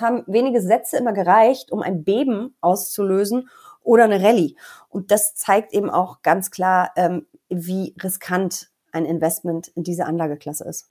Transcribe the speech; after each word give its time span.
haben 0.00 0.24
wenige 0.26 0.60
Sätze 0.60 0.96
immer 0.96 1.12
gereicht, 1.12 1.72
um 1.72 1.82
ein 1.82 2.04
Beben 2.04 2.56
auszulösen 2.60 3.48
oder 3.82 4.04
eine 4.04 4.22
Rallye. 4.22 4.56
Und 4.88 5.10
das 5.10 5.34
zeigt 5.34 5.72
eben 5.72 5.90
auch 5.90 6.22
ganz 6.22 6.50
klar, 6.50 6.90
ähm, 6.96 7.26
wie 7.48 7.94
riskant 8.02 8.70
ein 8.92 9.04
Investment 9.04 9.68
in 9.68 9.84
diese 9.84 10.06
Anlageklasse 10.06 10.64
ist. 10.64 10.88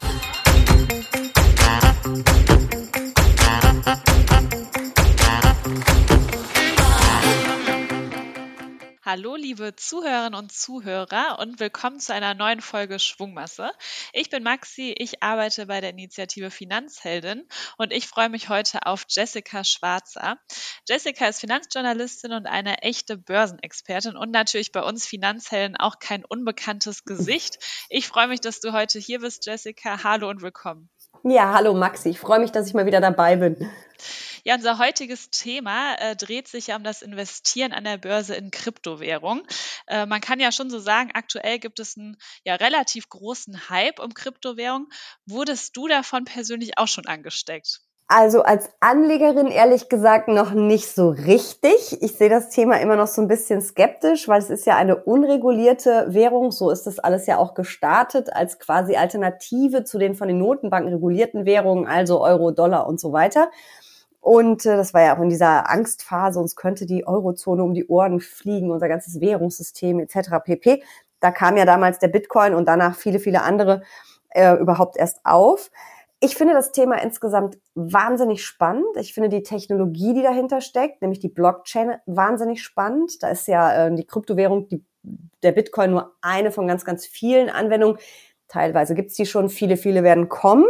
Hallo, 9.08 9.36
liebe 9.36 9.76
Zuhörerinnen 9.76 10.34
und 10.34 10.52
Zuhörer 10.52 11.38
und 11.38 11.60
willkommen 11.60 12.00
zu 12.00 12.12
einer 12.12 12.34
neuen 12.34 12.60
Folge 12.60 12.98
Schwungmasse. 12.98 13.70
Ich 14.14 14.32
bin 14.32 14.42
Maxi, 14.42 14.96
ich 14.98 15.22
arbeite 15.22 15.68
bei 15.68 15.80
der 15.80 15.92
Initiative 15.92 16.50
Finanzheldin 16.50 17.48
und 17.78 17.94
ich 17.94 18.08
freue 18.08 18.30
mich 18.30 18.50
heute 18.50 18.88
auf 18.88 19.06
Jessica 19.08 19.64
Schwarzer. 19.64 20.40
Jessica 20.90 21.28
ist 21.28 21.40
Finanzjournalistin 21.40 22.32
und 22.32 22.48
eine 22.48 22.80
echte 22.80 23.16
Börsenexpertin 23.16 24.18
und 24.18 24.32
natürlich 24.32 24.72
bei 24.72 24.82
uns 24.82 25.06
Finanzhelden 25.06 25.78
auch 25.78 26.00
kein 26.00 26.26
unbekanntes 26.26 27.06
Gesicht. 27.06 27.60
Ich 27.90 28.08
freue 28.08 28.28
mich, 28.28 28.42
dass 28.42 28.60
du 28.60 28.74
heute 28.74 28.98
hier 28.98 29.20
bist, 29.20 29.46
Jessica. 29.46 30.04
Hallo 30.04 30.32
und 30.32 30.42
willkommen. 30.42 30.90
Ja, 31.22 31.54
hallo 31.54 31.76
Maxi. 31.76 32.10
Ich 32.10 32.20
freue 32.20 32.40
mich, 32.40 32.52
dass 32.52 32.66
ich 32.68 32.74
mal 32.74 32.88
wieder 32.88 33.02
dabei 33.02 33.36
bin. 33.36 33.70
Ja, 34.48 34.54
unser 34.54 34.78
heutiges 34.78 35.32
Thema 35.32 35.96
äh, 35.96 36.16
dreht 36.16 36.48
sich 36.48 36.68
ja 36.68 36.76
um 36.76 36.84
das 36.84 37.02
Investieren 37.02 37.74
an 37.74 37.84
der 37.84 37.98
Börse 37.98 38.36
in 38.36 38.52
Kryptowährung. 38.52 39.42
Äh, 39.88 40.06
man 40.06 40.22
kann 40.22 40.40
ja 40.40 40.52
schon 40.52 40.70
so 40.70 40.78
sagen, 40.78 41.10
aktuell 41.16 41.58
gibt 41.58 41.80
es 41.80 41.98
einen 41.98 42.16
ja, 42.44 42.54
relativ 42.54 43.10
großen 43.10 43.72
Hype 43.72 44.00
um 44.00 44.14
Kryptowährung. 44.14 44.88
Wurdest 45.26 45.76
du 45.76 45.88
davon 45.88 46.26
persönlich 46.26 46.78
auch 46.78 46.88
schon 46.88 47.08
angesteckt? 47.08 47.82
Also 48.08 48.44
als 48.44 48.70
Anlegerin 48.82 49.48
ehrlich 49.48 49.90
gesagt 49.90 50.28
noch 50.28 50.52
nicht 50.52 50.94
so 50.94 51.10
richtig. 51.10 52.04
Ich 52.04 52.16
sehe 52.16 52.30
das 52.30 52.50
Thema 52.50 52.80
immer 52.80 52.98
noch 52.98 53.08
so 53.08 53.24
ein 53.24 53.28
bisschen 53.28 53.64
skeptisch, 53.64 54.28
weil 54.28 54.38
es 54.38 54.52
ist 54.52 54.68
ja 54.68 54.76
eine 54.76 54.98
unregulierte 54.98 56.06
Währung. 56.10 56.52
So 56.52 56.70
ist 56.70 56.84
das 56.84 57.00
alles 57.00 57.26
ja 57.26 57.40
auch 57.40 57.56
gestartet 57.56 58.32
als 58.32 58.60
quasi 58.60 58.96
Alternative 58.96 59.86
zu 59.86 59.98
den 59.98 60.14
von 60.14 60.28
den 60.28 60.38
Notenbanken 60.38 60.94
regulierten 60.94 61.48
Währungen, 61.48 61.88
also 61.88 62.22
Euro, 62.22 62.52
Dollar 62.52 62.86
und 62.86 63.00
so 63.00 63.12
weiter. 63.12 63.50
Und 64.26 64.66
äh, 64.66 64.76
das 64.76 64.96
war 64.96 65.04
ja 65.04 65.16
auch 65.16 65.22
in 65.22 65.30
dieser 65.30 65.70
Angstphase, 65.70 66.40
uns 66.40 66.56
könnte 66.56 66.88
die 66.88 67.06
Eurozone 67.06 67.62
um 67.62 67.76
die 67.76 67.86
Ohren 67.86 68.20
fliegen, 68.20 68.72
unser 68.72 68.88
ganzes 68.88 69.22
Währungssystem 69.22 70.00
etc. 70.00 70.44
pp. 70.44 70.82
Da 71.20 71.30
kam 71.30 71.58
ja 71.58 71.66
damals 71.66 72.00
der 72.00 72.08
Bitcoin 72.08 72.56
und 72.56 72.68
danach 72.68 72.96
viele, 72.96 73.20
viele 73.20 73.44
andere 73.44 73.84
äh, 74.32 74.56
überhaupt 74.56 74.98
erst 74.98 75.20
auf. 75.26 75.70
Ich 76.20 76.36
finde 76.36 76.56
das 76.56 76.72
Thema 76.72 76.96
insgesamt 77.04 77.60
wahnsinnig 77.76 78.44
spannend. 78.44 78.98
Ich 79.00 79.14
finde 79.14 79.30
die 79.30 79.44
Technologie, 79.44 80.16
die 80.16 80.24
dahinter 80.24 80.60
steckt, 80.60 81.04
nämlich 81.04 81.20
die 81.20 81.30
Blockchain, 81.30 81.98
wahnsinnig 82.08 82.64
spannend. 82.64 83.22
Da 83.22 83.30
ist 83.30 83.48
ja 83.48 83.90
äh, 83.90 83.96
die 83.96 84.08
Kryptowährung, 84.08 84.68
die, 84.70 84.84
der 85.44 85.52
Bitcoin 85.52 85.92
nur 85.92 86.16
eine 86.22 86.50
von 86.52 86.66
ganz, 86.68 86.84
ganz 86.84 87.06
vielen 87.06 87.52
Anwendungen. 87.52 88.00
Teilweise 88.48 88.96
gibt's 88.96 89.14
die 89.14 89.28
schon, 89.28 89.50
viele, 89.50 89.78
viele 89.78 90.02
werden 90.02 90.30
kommen. 90.30 90.66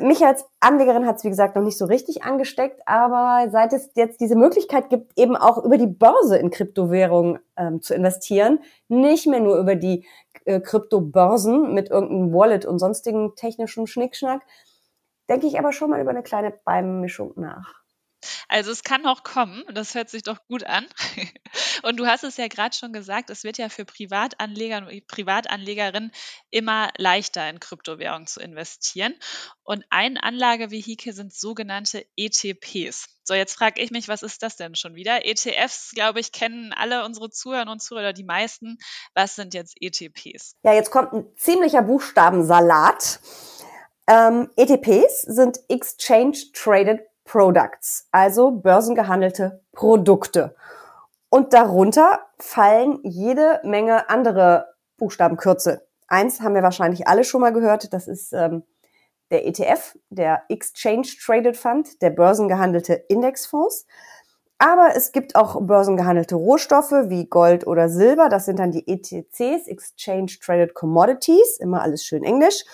Mich 0.00 0.24
als 0.24 0.44
Anlegerin 0.60 1.06
hat 1.06 1.16
es, 1.16 1.24
wie 1.24 1.30
gesagt, 1.30 1.56
noch 1.56 1.62
nicht 1.62 1.78
so 1.78 1.84
richtig 1.86 2.24
angesteckt, 2.24 2.80
aber 2.86 3.48
seit 3.50 3.72
es 3.72 3.90
jetzt 3.94 4.20
diese 4.20 4.36
Möglichkeit 4.36 4.90
gibt, 4.90 5.18
eben 5.18 5.36
auch 5.36 5.62
über 5.64 5.78
die 5.78 5.86
Börse 5.86 6.36
in 6.38 6.50
Kryptowährungen 6.50 7.38
ähm, 7.56 7.80
zu 7.82 7.94
investieren, 7.94 8.60
nicht 8.88 9.26
mehr 9.26 9.40
nur 9.40 9.58
über 9.58 9.74
die 9.74 10.06
äh, 10.44 10.60
Kryptobörsen 10.60 11.74
mit 11.74 11.90
irgendeinem 11.90 12.32
Wallet 12.32 12.66
und 12.66 12.78
sonstigen 12.78 13.34
technischen 13.36 13.86
Schnickschnack, 13.86 14.42
denke 15.28 15.46
ich 15.46 15.58
aber 15.58 15.72
schon 15.72 15.90
mal 15.90 16.00
über 16.00 16.10
eine 16.10 16.22
kleine 16.22 16.52
Beimischung 16.64 17.32
nach. 17.36 17.85
Also 18.48 18.70
es 18.70 18.82
kann 18.82 19.02
noch 19.02 19.22
kommen, 19.22 19.64
das 19.72 19.94
hört 19.94 20.10
sich 20.10 20.22
doch 20.22 20.38
gut 20.48 20.64
an. 20.64 20.86
Und 21.82 21.98
du 21.98 22.06
hast 22.06 22.24
es 22.24 22.36
ja 22.36 22.48
gerade 22.48 22.74
schon 22.74 22.92
gesagt, 22.92 23.30
es 23.30 23.44
wird 23.44 23.58
ja 23.58 23.68
für 23.68 23.84
Privatanleger 23.84 24.78
und 24.78 25.06
Privatanlegerinnen 25.06 26.12
immer 26.50 26.90
leichter 26.96 27.48
in 27.48 27.60
Kryptowährungen 27.60 28.26
zu 28.26 28.40
investieren. 28.40 29.14
Und 29.62 29.84
ein 29.90 30.16
Anlagevehikel 30.16 31.12
sind 31.12 31.34
sogenannte 31.34 32.06
ETPs. 32.16 33.08
So, 33.24 33.34
jetzt 33.34 33.54
frage 33.54 33.82
ich 33.82 33.90
mich, 33.90 34.08
was 34.08 34.22
ist 34.22 34.42
das 34.42 34.56
denn 34.56 34.76
schon 34.76 34.94
wieder? 34.94 35.26
ETFs, 35.26 35.90
glaube 35.94 36.20
ich, 36.20 36.30
kennen 36.30 36.72
alle 36.72 37.04
unsere 37.04 37.30
Zuhörer 37.30 37.70
und 37.70 37.82
Zuhörer, 37.82 38.12
die 38.12 38.24
meisten. 38.24 38.78
Was 39.14 39.34
sind 39.34 39.52
jetzt 39.52 39.76
ETPs? 39.80 40.54
Ja, 40.62 40.72
jetzt 40.72 40.90
kommt 40.90 41.12
ein 41.12 41.26
ziemlicher 41.36 41.82
Buchstabensalat. 41.82 43.20
Ähm, 44.06 44.48
ETPs 44.56 45.22
sind 45.22 45.58
Exchange 45.68 46.38
Traded 46.52 47.00
Products, 47.26 48.08
also 48.12 48.50
börsengehandelte 48.50 49.62
Produkte. 49.72 50.54
Und 51.28 51.52
darunter 51.52 52.20
fallen 52.38 53.00
jede 53.02 53.60
Menge 53.64 54.08
andere 54.08 54.74
Buchstabenkürzel. 54.96 55.82
Eins 56.08 56.40
haben 56.40 56.54
wir 56.54 56.62
wahrscheinlich 56.62 57.08
alle 57.08 57.24
schon 57.24 57.40
mal 57.40 57.52
gehört, 57.52 57.92
das 57.92 58.08
ist 58.08 58.32
ähm, 58.32 58.62
der 59.30 59.46
ETF, 59.46 59.98
der 60.08 60.44
Exchange 60.48 61.08
Traded 61.24 61.56
Fund, 61.56 62.00
der 62.00 62.10
börsengehandelte 62.10 62.94
Indexfonds. 62.94 63.86
Aber 64.58 64.92
es 64.94 65.12
gibt 65.12 65.36
auch 65.36 65.60
börsengehandelte 65.60 66.36
Rohstoffe 66.36 66.92
wie 67.08 67.26
Gold 67.26 67.66
oder 67.66 67.88
Silber. 67.88 68.28
Das 68.28 68.46
sind 68.46 68.58
dann 68.58 68.70
die 68.70 68.86
ETCs, 68.86 69.66
Exchange 69.66 70.32
Traded 70.40 70.74
Commodities, 70.74 71.58
immer 71.58 71.82
alles 71.82 72.04
schön 72.04 72.24
Englisch. 72.24 72.64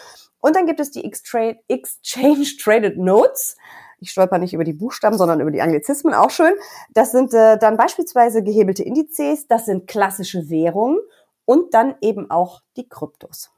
Und 0.41 0.55
dann 0.55 0.67
gibt 0.67 0.79
es 0.79 0.91
die 0.91 1.05
Exchange 1.05 2.45
Traded 2.63 2.99
Notes 2.99 3.57
ich 4.03 4.11
stolper 4.11 4.39
nicht 4.39 4.53
über 4.53 4.65
die 4.65 4.73
Buchstaben, 4.73 5.17
sondern 5.17 5.41
über 5.41 5.51
die 5.51 5.63
Anglizismen, 5.63 6.15
auch 6.15 6.31
schön. 6.31 6.53
Das 6.91 7.13
sind 7.13 7.33
äh, 7.33 7.59
dann 7.59 7.77
beispielsweise 7.77 8.43
gehebelte 8.43 8.83
Indizes, 8.83 9.47
das 9.47 9.67
sind 9.67 9.87
klassische 9.87 10.51
Währungen 10.51 10.99
und 11.45 11.75
dann 11.75 11.95
eben 12.01 12.31
auch 12.31 12.61
die 12.77 12.89
Kryptos. 12.89 13.51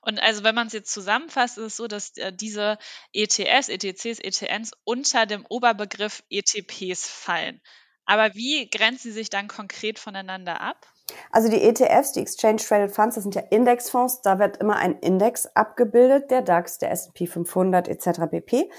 Und 0.00 0.20
also 0.20 0.42
wenn 0.42 0.54
man 0.54 0.66
es 0.66 0.72
jetzt 0.72 0.92
zusammenfasst, 0.92 1.58
ist 1.58 1.64
es 1.64 1.76
so, 1.76 1.86
dass 1.86 2.16
äh, 2.16 2.32
diese 2.32 2.76
ETS, 3.12 3.68
ETCs, 3.68 4.18
ETNs 4.18 4.72
unter 4.84 5.26
dem 5.26 5.46
Oberbegriff 5.48 6.24
ETPs 6.28 7.06
fallen. 7.06 7.60
Aber 8.04 8.34
wie 8.34 8.68
grenzen 8.68 9.08
sie 9.08 9.12
sich 9.12 9.30
dann 9.30 9.46
konkret 9.46 10.00
voneinander 10.00 10.60
ab? 10.60 10.86
Also 11.30 11.48
die 11.48 11.62
ETFs, 11.62 12.12
die 12.12 12.20
Exchange 12.20 12.56
Traded 12.56 12.92
Funds, 12.92 13.14
das 13.14 13.24
sind 13.24 13.34
ja 13.34 13.42
Indexfonds, 13.50 14.22
da 14.22 14.38
wird 14.38 14.56
immer 14.58 14.76
ein 14.76 14.98
Index 14.98 15.46
abgebildet, 15.54 16.30
der 16.30 16.42
DAX, 16.42 16.78
der 16.78 16.90
S&P 16.90 17.26
500 17.26 17.88
etc. 17.88 18.20
pp. 18.30 18.70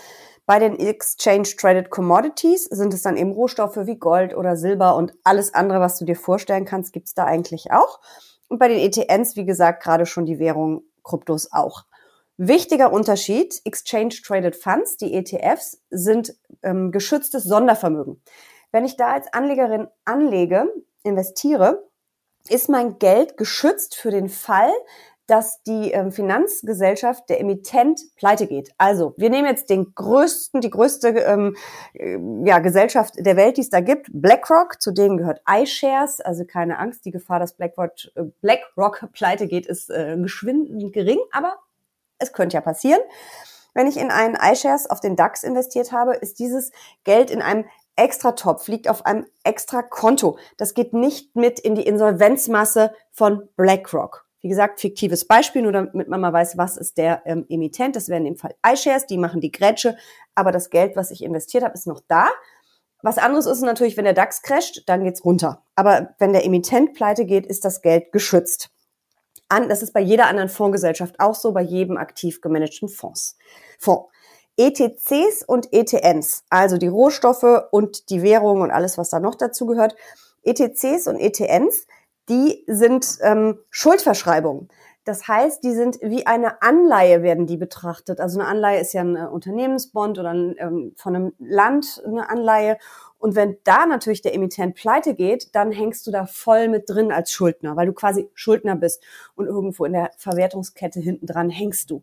Bei 0.45 0.59
den 0.59 0.77
Exchange 0.77 1.47
Traded 1.57 1.89
Commodities 1.89 2.65
sind 2.65 2.93
es 2.93 3.01
dann 3.01 3.15
eben 3.15 3.31
Rohstoffe 3.31 3.77
wie 3.77 3.97
Gold 3.97 4.35
oder 4.35 4.57
Silber 4.57 4.95
und 4.97 5.13
alles 5.23 5.53
andere, 5.53 5.79
was 5.79 5.97
du 5.97 6.05
dir 6.05 6.17
vorstellen 6.17 6.65
kannst, 6.65 6.91
gibt's 6.91 7.13
da 7.13 7.23
eigentlich 7.23 7.71
auch. 7.71 8.01
Und 8.49 8.59
bei 8.59 8.67
den 8.67 8.79
ETNs, 8.79 9.37
wie 9.37 9.45
gesagt, 9.45 9.81
gerade 9.81 10.05
schon 10.05 10.25
die 10.25 10.39
Währung 10.39 10.83
Kryptos 11.03 11.51
auch. 11.51 11.85
Wichtiger 12.35 12.91
Unterschied, 12.91 13.61
Exchange 13.63 14.15
Traded 14.25 14.55
Funds, 14.55 14.97
die 14.97 15.13
ETFs, 15.13 15.81
sind 15.89 16.35
ähm, 16.61 16.91
geschütztes 16.91 17.43
Sondervermögen. 17.43 18.21
Wenn 18.71 18.85
ich 18.85 18.97
da 18.97 19.13
als 19.13 19.31
Anlegerin 19.31 19.87
anlege, 20.03 20.67
investiere, 21.03 21.87
ist 22.49 22.69
mein 22.69 22.99
Geld 22.99 23.37
geschützt 23.37 23.95
für 23.95 24.11
den 24.11 24.29
Fall, 24.29 24.71
dass 25.27 25.61
die 25.63 25.91
ähm, 25.91 26.11
Finanzgesellschaft, 26.11 27.29
der 27.29 27.39
Emittent, 27.39 28.01
pleite 28.17 28.47
geht. 28.47 28.71
Also, 28.77 29.13
wir 29.17 29.29
nehmen 29.29 29.47
jetzt 29.47 29.69
den 29.69 29.93
größten, 29.95 30.59
die 30.59 30.69
größte 30.69 31.09
ähm, 31.09 31.55
äh, 31.93 32.17
ja, 32.45 32.59
Gesellschaft 32.59 33.15
der 33.17 33.37
Welt, 33.37 33.57
die 33.57 33.61
es 33.61 33.69
da 33.69 33.79
gibt, 33.79 34.09
BlackRock, 34.11 34.81
zu 34.81 34.91
denen 34.91 35.17
gehört 35.17 35.41
iShares, 35.49 36.19
also 36.19 36.43
keine 36.45 36.77
Angst, 36.77 37.05
die 37.05 37.11
Gefahr, 37.11 37.39
dass 37.39 37.53
BlackRock, 37.53 37.91
äh, 38.15 38.23
BlackRock 38.41 39.07
pleite 39.13 39.47
geht, 39.47 39.65
ist 39.65 39.89
äh, 39.89 40.17
geschwind 40.17 40.93
gering, 40.93 41.19
aber 41.31 41.57
es 42.19 42.33
könnte 42.33 42.55
ja 42.55 42.61
passieren. 42.61 43.01
Wenn 43.73 43.87
ich 43.87 43.97
in 43.97 44.11
einen 44.11 44.35
iShares 44.35 44.89
auf 44.89 44.99
den 44.99 45.15
DAX 45.15 45.43
investiert 45.43 45.91
habe, 45.91 46.15
ist 46.15 46.39
dieses 46.39 46.71
Geld 47.03 47.31
in 47.31 47.41
einem 47.41 47.65
extra 47.95 48.33
Topf, 48.33 48.67
liegt 48.67 48.87
auf 48.87 49.05
einem 49.05 49.25
extra 49.43 49.81
Konto. 49.81 50.37
Das 50.57 50.73
geht 50.73 50.93
nicht 50.93 51.35
mit 51.35 51.59
in 51.59 51.75
die 51.75 51.85
Insolvenzmasse 51.85 52.93
von 53.11 53.47
BlackRock. 53.55 54.25
Wie 54.43 54.49
gesagt, 54.49 54.81
fiktives 54.81 55.25
Beispiel, 55.25 55.61
nur 55.61 55.71
damit 55.71 56.09
man 56.09 56.19
mal 56.19 56.33
weiß, 56.33 56.57
was 56.57 56.75
ist 56.75 56.97
der 56.97 57.23
ähm, 57.25 57.45
Emittent. 57.47 57.95
Das 57.95 58.09
wären 58.09 58.25
im 58.25 58.35
Fall 58.35 58.53
iShares, 58.61 59.05
die 59.07 59.17
machen 59.17 59.39
die 59.39 59.53
Grätsche, 59.53 59.95
aber 60.35 60.51
das 60.51 60.69
Geld, 60.69 60.97
was 60.97 61.11
ich 61.11 61.23
investiert 61.23 61.63
habe, 61.63 61.73
ist 61.73 61.87
noch 61.87 62.01
da. 62.09 62.27
Was 63.01 63.17
anderes 63.17 63.45
ist 63.45 63.61
natürlich, 63.61 63.95
wenn 63.95 64.03
der 64.03 64.13
DAX 64.13 64.41
crasht, 64.41 64.83
dann 64.87 65.05
geht's 65.05 65.23
runter. 65.23 65.63
Aber 65.75 66.13
wenn 66.19 66.33
der 66.33 66.45
Emittent 66.45 66.93
pleite 66.93 67.25
geht, 67.25 67.45
ist 67.45 67.63
das 67.63 67.81
Geld 67.81 68.11
geschützt. 68.11 68.69
An, 69.47 69.69
das 69.69 69.81
ist 69.81 69.93
bei 69.93 70.01
jeder 70.01 70.27
anderen 70.27 70.49
Fondsgesellschaft 70.49 71.21
auch 71.21 71.35
so, 71.35 71.53
bei 71.53 71.61
jedem 71.61 71.95
aktiv 71.95 72.41
gemanagten 72.41 72.89
Fonds. 72.89 73.37
Fonds. 73.79 74.09
ETCs 74.57 75.43
und 75.47 75.71
ETNs, 75.71 76.43
also 76.49 76.77
die 76.77 76.87
Rohstoffe 76.87 77.63
und 77.71 78.09
die 78.09 78.21
Währung 78.21 78.59
und 78.59 78.71
alles, 78.71 78.97
was 78.97 79.09
da 79.09 79.19
noch 79.19 79.35
dazu 79.35 79.65
gehört. 79.65 79.95
ETCs 80.43 81.07
und 81.07 81.17
ETNs 81.17 81.87
die 82.29 82.63
sind 82.67 83.17
ähm, 83.21 83.59
Schuldverschreibungen. 83.69 84.69
Das 85.05 85.27
heißt, 85.27 85.63
die 85.63 85.73
sind 85.73 85.99
wie 86.01 86.25
eine 86.25 86.61
Anleihe 86.61 87.23
werden 87.23 87.45
die 87.45 87.57
betrachtet. 87.57 88.21
Also 88.21 88.39
eine 88.39 88.47
Anleihe 88.47 88.79
ist 88.79 88.93
ja 88.93 89.01
ein 89.01 89.17
äh, 89.17 89.25
Unternehmensbond 89.25 90.17
oder 90.17 90.29
ein, 90.29 90.55
ähm, 90.57 90.93
von 90.95 91.15
einem 91.15 91.33
Land 91.39 92.01
eine 92.05 92.29
Anleihe. 92.29 92.77
Und 93.17 93.35
wenn 93.35 93.57
da 93.65 93.85
natürlich 93.85 94.21
der 94.21 94.33
Emittent 94.33 94.75
pleite 94.75 95.13
geht, 95.13 95.53
dann 95.55 95.71
hängst 95.71 96.07
du 96.07 96.11
da 96.11 96.25
voll 96.25 96.69
mit 96.69 96.89
drin 96.89 97.11
als 97.11 97.31
Schuldner, 97.31 97.75
weil 97.75 97.87
du 97.87 97.93
quasi 97.93 98.29
Schuldner 98.33 98.75
bist 98.77 99.03
und 99.35 99.47
irgendwo 99.47 99.83
in 99.83 99.93
der 99.93 100.11
Verwertungskette 100.17 101.01
hinten 101.01 101.25
dran 101.25 101.49
hängst 101.49 101.89
du. 101.89 102.01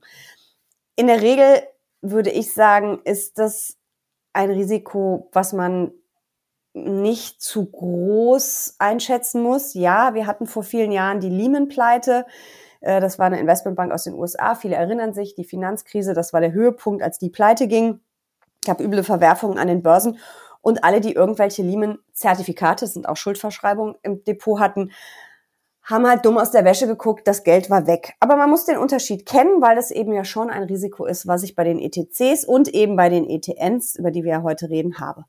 In 0.96 1.06
der 1.06 1.22
Regel 1.22 1.62
würde 2.02 2.30
ich 2.30 2.52
sagen, 2.52 3.00
ist 3.04 3.38
das 3.38 3.78
ein 4.32 4.50
Risiko, 4.50 5.28
was 5.32 5.52
man 5.52 5.92
nicht 6.72 7.42
zu 7.42 7.66
groß 7.66 8.76
einschätzen 8.78 9.42
muss. 9.42 9.74
Ja, 9.74 10.14
wir 10.14 10.26
hatten 10.26 10.46
vor 10.46 10.62
vielen 10.62 10.92
Jahren 10.92 11.20
die 11.20 11.28
Lehman-Pleite. 11.28 12.26
Äh, 12.80 13.00
das 13.00 13.18
war 13.18 13.26
eine 13.26 13.40
Investmentbank 13.40 13.92
aus 13.92 14.04
den 14.04 14.14
USA. 14.14 14.54
Viele 14.54 14.76
erinnern 14.76 15.12
sich, 15.12 15.34
die 15.34 15.44
Finanzkrise, 15.44 16.14
das 16.14 16.32
war 16.32 16.40
der 16.40 16.52
Höhepunkt, 16.52 17.02
als 17.02 17.18
die 17.18 17.30
pleite 17.30 17.66
ging. 17.66 18.00
Es 18.62 18.66
gab 18.66 18.80
üble 18.80 19.02
Verwerfungen 19.02 19.58
an 19.58 19.68
den 19.68 19.82
Börsen. 19.82 20.18
Und 20.62 20.84
alle, 20.84 21.00
die 21.00 21.14
irgendwelche 21.14 21.62
Lehman-Zertifikate, 21.62 22.86
sind 22.86 23.08
auch 23.08 23.16
Schuldverschreibungen, 23.16 23.94
im 24.02 24.22
Depot 24.24 24.60
hatten, 24.60 24.92
haben 25.82 26.06
halt 26.06 26.24
dumm 26.24 26.36
aus 26.36 26.50
der 26.50 26.64
Wäsche 26.64 26.86
geguckt, 26.86 27.26
das 27.26 27.42
Geld 27.42 27.70
war 27.70 27.86
weg. 27.86 28.14
Aber 28.20 28.36
man 28.36 28.50
muss 28.50 28.66
den 28.66 28.76
Unterschied 28.76 29.24
kennen, 29.24 29.62
weil 29.62 29.76
das 29.76 29.90
eben 29.90 30.12
ja 30.12 30.24
schon 30.24 30.50
ein 30.50 30.64
Risiko 30.64 31.06
ist, 31.06 31.26
was 31.26 31.42
ich 31.42 31.56
bei 31.56 31.64
den 31.64 31.78
ETCs 31.78 32.44
und 32.44 32.68
eben 32.68 32.94
bei 32.96 33.08
den 33.08 33.28
ETNs, 33.28 33.96
über 33.96 34.10
die 34.10 34.22
wir 34.22 34.32
ja 34.32 34.42
heute 34.42 34.68
reden, 34.68 35.00
habe. 35.00 35.24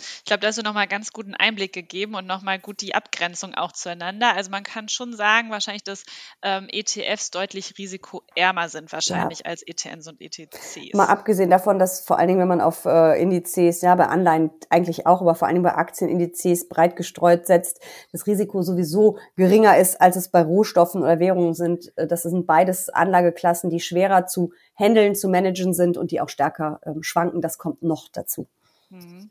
Ich 0.00 0.24
glaube, 0.24 0.40
da 0.40 0.48
hast 0.48 0.58
du 0.58 0.62
nochmal 0.62 0.86
ganz 0.86 1.12
guten 1.12 1.34
Einblick 1.34 1.72
gegeben 1.72 2.14
und 2.14 2.26
nochmal 2.26 2.58
gut 2.58 2.80
die 2.80 2.94
Abgrenzung 2.94 3.54
auch 3.54 3.72
zueinander. 3.72 4.34
Also 4.34 4.50
man 4.50 4.62
kann 4.62 4.88
schon 4.88 5.14
sagen, 5.14 5.50
wahrscheinlich, 5.50 5.84
dass 5.84 6.04
ähm, 6.42 6.68
ETFs 6.70 7.30
deutlich 7.30 7.78
risikoärmer 7.78 8.68
sind, 8.68 8.92
wahrscheinlich 8.92 9.40
ja. 9.40 9.46
als 9.46 9.62
ETNs 9.62 10.08
und 10.08 10.20
ETCs. 10.20 10.94
Mal 10.94 11.06
abgesehen 11.06 11.50
davon, 11.50 11.78
dass 11.78 12.00
vor 12.00 12.18
allen 12.18 12.28
Dingen, 12.28 12.40
wenn 12.40 12.48
man 12.48 12.60
auf 12.60 12.84
äh, 12.84 13.20
Indizes, 13.20 13.82
ja, 13.82 13.94
bei 13.94 14.06
Anleihen 14.06 14.50
eigentlich 14.68 15.06
auch, 15.06 15.20
aber 15.20 15.34
vor 15.34 15.46
allen 15.48 15.56
Dingen 15.56 15.64
bei 15.64 15.74
Aktienindizes 15.74 16.68
breit 16.68 16.96
gestreut 16.96 17.46
setzt, 17.46 17.80
das 18.12 18.26
Risiko 18.26 18.62
sowieso 18.62 19.18
geringer 19.36 19.76
ist, 19.78 20.00
als 20.00 20.16
es 20.16 20.28
bei 20.28 20.42
Rohstoffen 20.42 21.02
oder 21.02 21.18
Währungen 21.18 21.54
sind. 21.54 21.92
Äh, 21.96 22.06
das 22.06 22.22
sind 22.22 22.46
beides 22.46 22.88
Anlageklassen, 22.88 23.70
die 23.70 23.80
schwerer 23.80 24.26
zu 24.26 24.52
handeln, 24.74 25.14
zu 25.14 25.28
managen 25.28 25.74
sind 25.74 25.96
und 25.96 26.10
die 26.10 26.20
auch 26.20 26.28
stärker 26.28 26.80
ähm, 26.84 27.02
schwanken. 27.02 27.40
Das 27.40 27.58
kommt 27.58 27.82
noch 27.82 28.08
dazu. 28.12 28.48
Mhm. 28.90 29.30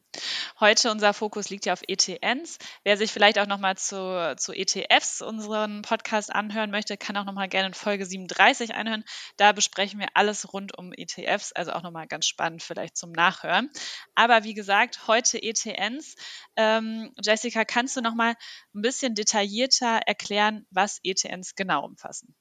Heute 0.61 0.89
unser 0.89 1.13
Fokus 1.13 1.49
liegt 1.49 1.65
ja 1.65 1.73
auf 1.73 1.81
ETNs. 1.85 2.59
Wer 2.85 2.95
sich 2.95 3.11
vielleicht 3.11 3.39
auch 3.39 3.45
nochmal 3.45 3.75
zu, 3.75 4.35
zu 4.37 4.53
ETFs 4.53 5.21
unseren 5.21 5.81
Podcast 5.81 6.33
anhören 6.33 6.71
möchte, 6.71 6.95
kann 6.95 7.17
auch 7.17 7.25
nochmal 7.25 7.49
gerne 7.49 7.67
in 7.67 7.73
Folge 7.73 8.05
37 8.05 8.73
einhören. 8.73 9.03
Da 9.35 9.51
besprechen 9.51 9.99
wir 9.99 10.07
alles 10.13 10.53
rund 10.53 10.77
um 10.77 10.93
ETFs, 10.93 11.51
also 11.51 11.73
auch 11.73 11.83
nochmal 11.83 12.07
ganz 12.07 12.25
spannend 12.25 12.63
vielleicht 12.63 12.95
zum 12.95 13.11
Nachhören. 13.11 13.69
Aber 14.15 14.45
wie 14.45 14.53
gesagt, 14.53 15.07
heute 15.07 15.41
ETNs. 15.43 16.15
Ähm, 16.55 17.13
Jessica, 17.21 17.65
kannst 17.65 17.97
du 17.97 18.01
nochmal 18.01 18.35
ein 18.73 18.81
bisschen 18.81 19.13
detaillierter 19.13 19.99
erklären, 20.05 20.65
was 20.71 20.99
ETNs 21.03 21.55
genau 21.55 21.83
umfassen? 21.83 22.33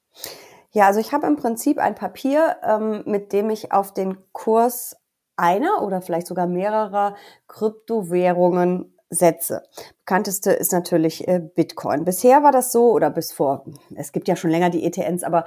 Ja, 0.71 0.85
also 0.85 0.99
ich 0.99 1.13
habe 1.13 1.25
im 1.25 1.35
Prinzip 1.35 1.79
ein 1.79 1.95
Papier, 1.95 2.57
ähm, 2.63 3.03
mit 3.05 3.33
dem 3.33 3.49
ich 3.49 3.71
auf 3.71 3.93
den 3.93 4.17
Kurs 4.31 4.95
einer 5.39 5.81
oder 5.81 6.01
vielleicht 6.01 6.27
sogar 6.27 6.47
mehrerer 6.47 7.15
Kryptowährungen 7.47 8.93
setze. 9.09 9.63
Bekannteste 9.99 10.51
ist 10.51 10.71
natürlich 10.71 11.27
äh, 11.27 11.39
Bitcoin. 11.39 12.05
Bisher 12.05 12.43
war 12.43 12.51
das 12.51 12.71
so, 12.71 12.91
oder 12.91 13.09
bis 13.09 13.31
vor, 13.31 13.65
es 13.95 14.11
gibt 14.11 14.27
ja 14.27 14.35
schon 14.35 14.51
länger 14.51 14.69
die 14.69 14.85
ETNs, 14.85 15.23
aber 15.23 15.45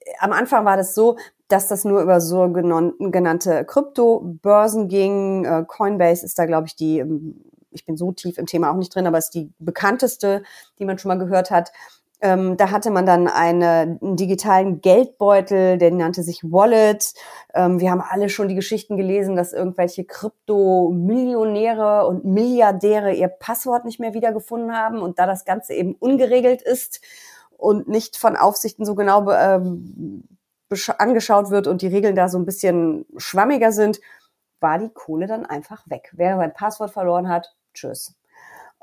äh, 0.00 0.12
am 0.18 0.32
Anfang 0.32 0.64
war 0.64 0.76
das 0.76 0.94
so, 0.94 1.16
dass 1.48 1.68
das 1.68 1.84
nur 1.84 2.02
über 2.02 2.20
so 2.20 2.50
genannte 2.50 3.64
Kryptobörsen 3.64 4.88
ging. 4.88 5.44
Äh, 5.44 5.64
Coinbase 5.66 6.24
ist 6.24 6.38
da, 6.38 6.46
glaube 6.46 6.66
ich, 6.66 6.74
die, 6.74 6.98
ähm, 6.98 7.44
ich 7.70 7.84
bin 7.84 7.96
so 7.96 8.12
tief 8.12 8.38
im 8.38 8.46
Thema 8.46 8.70
auch 8.70 8.76
nicht 8.76 8.94
drin, 8.94 9.06
aber 9.06 9.18
ist 9.18 9.34
die 9.34 9.52
bekannteste, 9.58 10.42
die 10.78 10.84
man 10.84 10.98
schon 10.98 11.10
mal 11.10 11.18
gehört 11.18 11.50
hat. 11.50 11.70
Ähm, 12.24 12.56
da 12.56 12.70
hatte 12.70 12.90
man 12.90 13.04
dann 13.04 13.28
eine, 13.28 13.98
einen 14.00 14.16
digitalen 14.16 14.80
Geldbeutel, 14.80 15.76
der 15.76 15.90
nannte 15.90 16.22
sich 16.22 16.42
Wallet. 16.42 17.12
Ähm, 17.52 17.80
wir 17.80 17.90
haben 17.90 18.00
alle 18.00 18.30
schon 18.30 18.48
die 18.48 18.54
Geschichten 18.54 18.96
gelesen, 18.96 19.36
dass 19.36 19.52
irgendwelche 19.52 20.04
Krypto-Millionäre 20.04 22.06
und 22.06 22.24
Milliardäre 22.24 23.12
ihr 23.12 23.28
Passwort 23.28 23.84
nicht 23.84 24.00
mehr 24.00 24.14
wiedergefunden 24.14 24.74
haben 24.74 25.02
und 25.02 25.18
da 25.18 25.26
das 25.26 25.44
Ganze 25.44 25.74
eben 25.74 25.96
ungeregelt 25.96 26.62
ist 26.62 27.02
und 27.58 27.88
nicht 27.88 28.16
von 28.16 28.38
Aufsichten 28.38 28.86
so 28.86 28.94
genau 28.94 29.30
ähm, 29.30 30.24
angeschaut 30.96 31.50
wird 31.50 31.66
und 31.66 31.82
die 31.82 31.88
Regeln 31.88 32.16
da 32.16 32.30
so 32.30 32.38
ein 32.38 32.46
bisschen 32.46 33.04
schwammiger 33.18 33.70
sind, 33.70 34.00
war 34.60 34.78
die 34.78 34.88
Kohle 34.88 35.26
dann 35.26 35.44
einfach 35.44 35.82
weg. 35.90 36.10
Wer 36.14 36.38
sein 36.38 36.54
Passwort 36.54 36.90
verloren 36.90 37.28
hat, 37.28 37.54
tschüss. 37.74 38.14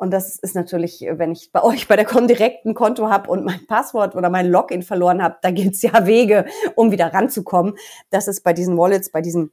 Und 0.01 0.09
das 0.09 0.39
ist 0.39 0.55
natürlich, 0.55 1.05
wenn 1.07 1.31
ich 1.31 1.51
bei 1.51 1.61
euch 1.63 1.87
bei 1.87 1.95
der 1.95 2.05
Comdirect 2.05 2.65
ein 2.65 2.73
Konto 2.73 3.07
habe 3.07 3.29
und 3.29 3.45
mein 3.45 3.67
Passwort 3.67 4.15
oder 4.15 4.31
mein 4.31 4.49
Login 4.49 4.81
verloren 4.81 5.21
habe, 5.21 5.37
da 5.43 5.51
gibt's 5.51 5.83
ja 5.83 6.05
Wege, 6.07 6.45
um 6.73 6.91
wieder 6.91 7.13
ranzukommen. 7.13 7.75
Das 8.09 8.27
ist 8.27 8.43
bei 8.43 8.51
diesen 8.51 8.79
Wallets, 8.79 9.11
bei 9.11 9.21
diesen 9.21 9.51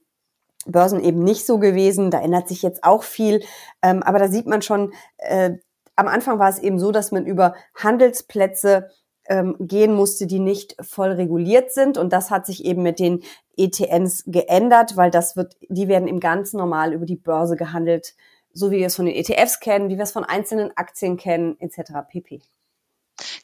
Börsen 0.65 1.05
eben 1.05 1.23
nicht 1.23 1.45
so 1.45 1.59
gewesen. 1.59 2.11
Da 2.11 2.23
ändert 2.23 2.49
sich 2.49 2.63
jetzt 2.63 2.83
auch 2.83 3.03
viel. 3.03 3.45
Ähm, 3.83 4.03
aber 4.03 4.19
da 4.19 4.29
sieht 4.29 4.47
man 4.47 4.63
schon, 4.63 4.95
äh, 5.19 5.51
am 5.97 6.09
Anfang 6.09 6.39
war 6.39 6.49
es 6.49 6.59
eben 6.59 6.79
so, 6.79 6.93
dass 6.93 7.13
man 7.13 7.27
über 7.27 7.55
Handelsplätze 7.75 8.89
ähm, 9.29 9.55
gehen 9.61 9.93
musste, 9.95 10.27
die 10.27 10.39
nicht 10.39 10.77
voll 10.81 11.11
reguliert 11.11 11.73
sind. 11.73 11.99
Und 11.99 12.11
das 12.11 12.31
hat 12.31 12.47
sich 12.47 12.65
eben 12.65 12.83
mit 12.83 13.01
den 13.01 13.23
ETNs 13.59 14.25
geändert, 14.27 14.97
weil 14.97 15.11
das 15.11 15.37
wird, 15.37 15.59
die 15.69 15.89
werden 15.89 16.09
im 16.09 16.21
ganz 16.21 16.55
normal 16.55 16.95
über 16.95 17.05
die 17.05 17.17
Börse 17.17 17.57
gehandelt 17.57 18.15
so 18.59 18.71
wie 18.71 18.79
wir 18.79 18.87
es 18.87 18.97
von 18.97 19.07
den 19.07 19.15
ETFs 19.15 19.61
kennen, 19.61 19.89
wie 19.89 19.97
wir 19.97 20.05
es 20.05 20.13
von 20.13 20.25
einzelnen 20.25 20.77
Aktien 20.77 21.17
kennen, 21.17 21.57
etc. 21.61 21.93
pp. 22.11 22.43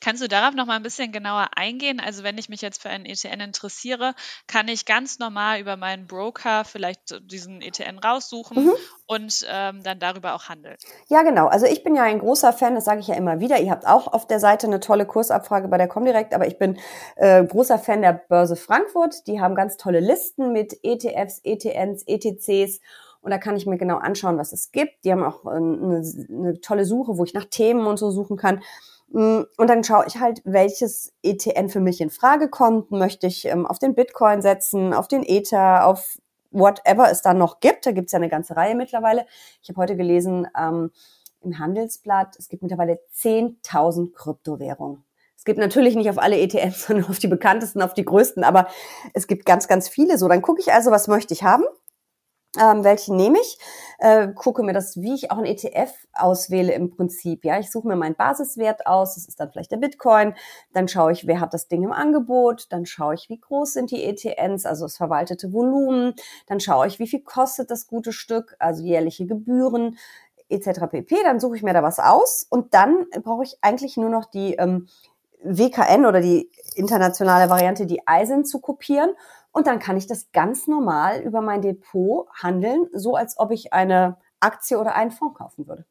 Kannst 0.01 0.23
du 0.23 0.29
darauf 0.29 0.55
noch 0.55 0.67
mal 0.67 0.77
ein 0.77 0.83
bisschen 0.83 1.13
genauer 1.13 1.49
eingehen? 1.57 2.01
Also 2.01 2.23
wenn 2.23 2.39
ich 2.39 2.49
mich 2.49 2.61
jetzt 2.63 2.81
für 2.81 2.89
einen 2.89 3.07
ETN 3.07 3.41
interessiere, 3.41 4.15
kann 4.47 4.69
ich 4.69 4.87
ganz 4.87 5.19
normal 5.19 5.61
über 5.61 5.77
meinen 5.77 6.07
Broker 6.07 6.65
vielleicht 6.65 7.21
diesen 7.23 7.61
ETN 7.61 7.99
raussuchen 7.99 8.67
mhm. 8.67 8.73
und 9.07 9.47
ähm, 9.51 9.83
dann 9.83 9.99
darüber 9.99 10.35
auch 10.35 10.49
handeln. 10.49 10.77
Ja, 11.09 11.23
genau. 11.23 11.47
Also 11.47 11.67
ich 11.67 11.83
bin 11.83 11.95
ja 11.95 12.03
ein 12.05 12.21
großer 12.21 12.53
Fan, 12.53 12.75
das 12.75 12.85
sage 12.85 13.01
ich 13.01 13.09
ja 13.09 13.15
immer 13.15 13.41
wieder. 13.41 13.61
Ihr 13.61 13.71
habt 13.71 13.87
auch 13.87 14.07
auf 14.07 14.27
der 14.27 14.41
Seite 14.41 14.67
eine 14.67 14.81
tolle 14.81 15.07
Kursabfrage 15.07 15.69
bei 15.69 15.79
der 15.79 15.89
Comdirect, 15.89 16.35
aber 16.35 16.47
ich 16.47 16.59
bin 16.59 16.79
äh, 17.17 17.45
großer 17.45 17.79
Fan 17.79 18.03
der 18.03 18.13
Börse 18.13 18.57
Frankfurt. 18.57 19.27
Die 19.27 19.41
haben 19.41 19.55
ganz 19.55 19.77
tolle 19.77 20.01
Listen 20.01 20.53
mit 20.53 20.79
ETFs, 20.83 21.41
ETNs, 21.43 22.05
ETCs 22.07 22.81
und 23.25 23.31
da 23.31 23.39
kann 23.39 23.57
ich 23.57 23.65
mir 23.65 23.79
genau 23.79 23.97
anschauen, 23.97 24.37
was 24.37 24.53
es 24.53 24.71
gibt. 24.71 25.03
Die 25.05 25.11
haben 25.11 25.25
auch 25.25 25.47
eine, 25.47 26.03
eine 26.29 26.61
tolle 26.61 26.85
Suche, 26.85 27.17
wo 27.17 27.25
ich 27.25 27.33
nach 27.33 27.47
Themen 27.47 27.87
und 27.87 27.97
so 27.97 28.11
suchen 28.11 28.37
kann. 28.37 28.63
Mm, 29.09 29.41
und 29.57 29.71
dann 29.71 29.83
schaue 29.83 30.05
ich 30.07 30.21
halt, 30.21 30.43
welches 30.45 31.15
ETN 31.23 31.71
für 31.71 31.81
mich 31.81 32.03
in 32.03 32.11
Frage 32.11 32.51
kommt. 32.51 32.91
Möchte 32.91 33.27
ich 33.27 33.47
ähm, 33.47 33.67
auf 33.67 33.79
den 33.79 33.95
Bitcoin 33.95 34.43
setzen, 34.43 34.93
auf 34.93 35.09
den 35.09 35.23
Ether, 35.23 35.87
auf 35.87 36.19
whatever 36.51 37.11
es 37.11 37.23
da 37.23 37.33
noch 37.33 37.61
gibt. 37.61 37.87
Da 37.87 37.93
gibt 37.93 38.09
es 38.09 38.13
ja 38.13 38.19
eine 38.19 38.29
ganze 38.29 38.57
Reihe 38.57 38.75
mittlerweile. 38.75 39.25
Ich 39.63 39.71
habe 39.71 39.81
heute 39.81 39.97
gelesen 39.97 40.47
ähm, 40.59 40.91
im 41.41 41.59
Handelsblatt, 41.59 42.37
es 42.39 42.51
gibt 42.51 42.63
mittlerweile 42.63 43.01
10.000 43.17 44.13
Kryptowährungen. 44.13 45.03
Es 45.35 45.45
gibt 45.47 45.59
natürlich 45.59 45.97
nicht 45.97 46.11
auf 46.11 46.19
alle 46.19 46.39
ETNs, 46.39 46.83
sondern 46.87 47.07
auf 47.07 47.19
die 47.19 47.29
bekanntesten, 47.29 47.81
auf 47.81 47.95
die 47.95 48.05
größten, 48.05 48.45
aber 48.45 48.67
es 49.15 49.27
gibt 49.27 49.47
ganz, 49.47 49.67
ganz 49.67 49.89
viele 49.89 50.19
so. 50.19 50.29
Dann 50.29 50.43
gucke 50.43 50.61
ich 50.61 50.75
also, 50.75 50.91
was 50.91 51.09
möchte 51.09 51.33
ich 51.33 51.43
haben 51.43 51.65
ähm, 52.61 52.85
welchen 52.85 53.17
nehme 53.17 53.39
ich, 53.41 53.59
äh, 53.99 54.29
gucke 54.29 54.63
mir 54.63 54.73
das, 54.73 55.01
wie 55.01 55.15
ich 55.15 55.31
auch 55.31 55.39
ein 55.39 55.45
ETF 55.45 55.93
auswähle 56.15 56.73
im 56.73 56.91
Prinzip. 56.91 57.45
Ja, 57.45 57.59
ich 57.59 57.71
suche 57.71 57.89
mir 57.89 57.97
meinen 57.97 58.15
Basiswert 58.15 58.87
aus, 58.87 59.15
das 59.15 59.27
ist 59.27 59.41
dann 59.41 59.51
vielleicht 59.51 59.73
der 59.73 59.79
Bitcoin, 59.79 60.35
dann 60.73 60.89
schaue 60.89 61.13
ich, 61.13 61.27
wer 61.27 61.41
hat 61.41 61.55
das 61.55 61.69
Ding 61.69 61.83
im 61.83 61.93
Angebot, 61.93 62.67
dann 62.71 62.87
schaue 62.87 63.15
ich, 63.15 63.29
wie 63.29 63.41
groß 63.41 63.73
sind 63.73 63.91
die 63.91 64.05
ETNs, 64.05 64.67
also 64.67 64.85
das 64.85 64.97
verwaltete 64.97 65.53
Volumen, 65.53 66.15
dann 66.47 66.61
schaue 66.61 66.87
ich, 66.87 66.99
wie 66.99 67.09
viel 67.09 67.21
kostet 67.21 67.71
das 67.71 67.87
gute 67.87 68.13
Stück, 68.13 68.57
also 68.59 68.83
jährliche 68.83 69.27
Gebühren 69.27 69.99
etc. 70.49 70.87
pp. 70.91 71.23
Dann 71.23 71.41
suche 71.41 71.57
ich 71.57 71.63
mir 71.63 71.73
da 71.73 71.83
was 71.83 71.99
aus 71.99 72.47
und 72.49 72.75
dann 72.75 73.07
brauche 73.23 73.45
ich 73.45 73.59
eigentlich 73.63 73.97
nur 73.97 74.11
noch 74.11 74.27
die 74.27 74.55
ähm, 74.55 74.87
WKN 75.43 76.07
oder 76.07 76.21
die 76.21 76.51
internationale 76.75 77.51
Variante, 77.51 77.87
die 77.87 78.01
ISIN 78.09 78.45
zu 78.45 78.61
kopieren 78.61 79.11
und 79.55 79.69
dann 79.69 79.79
kann 79.79 79.97
ich 79.97 80.07
das 80.09 80.33
ganz 80.33 80.67
normal 80.67 81.21
über 81.21 81.41
mein 81.41 81.63
Depot 81.63 82.29
handeln, 82.43 82.89
so 82.93 83.15
als 83.15 83.39
ob 83.39 83.53
ich 83.53 83.73
eine 83.73 84.19
Aktie 84.41 84.79
oder 84.79 84.97
einen 84.97 85.13
Fonds 85.13 85.39
kaufen 85.39 85.69
würde. 85.69 85.87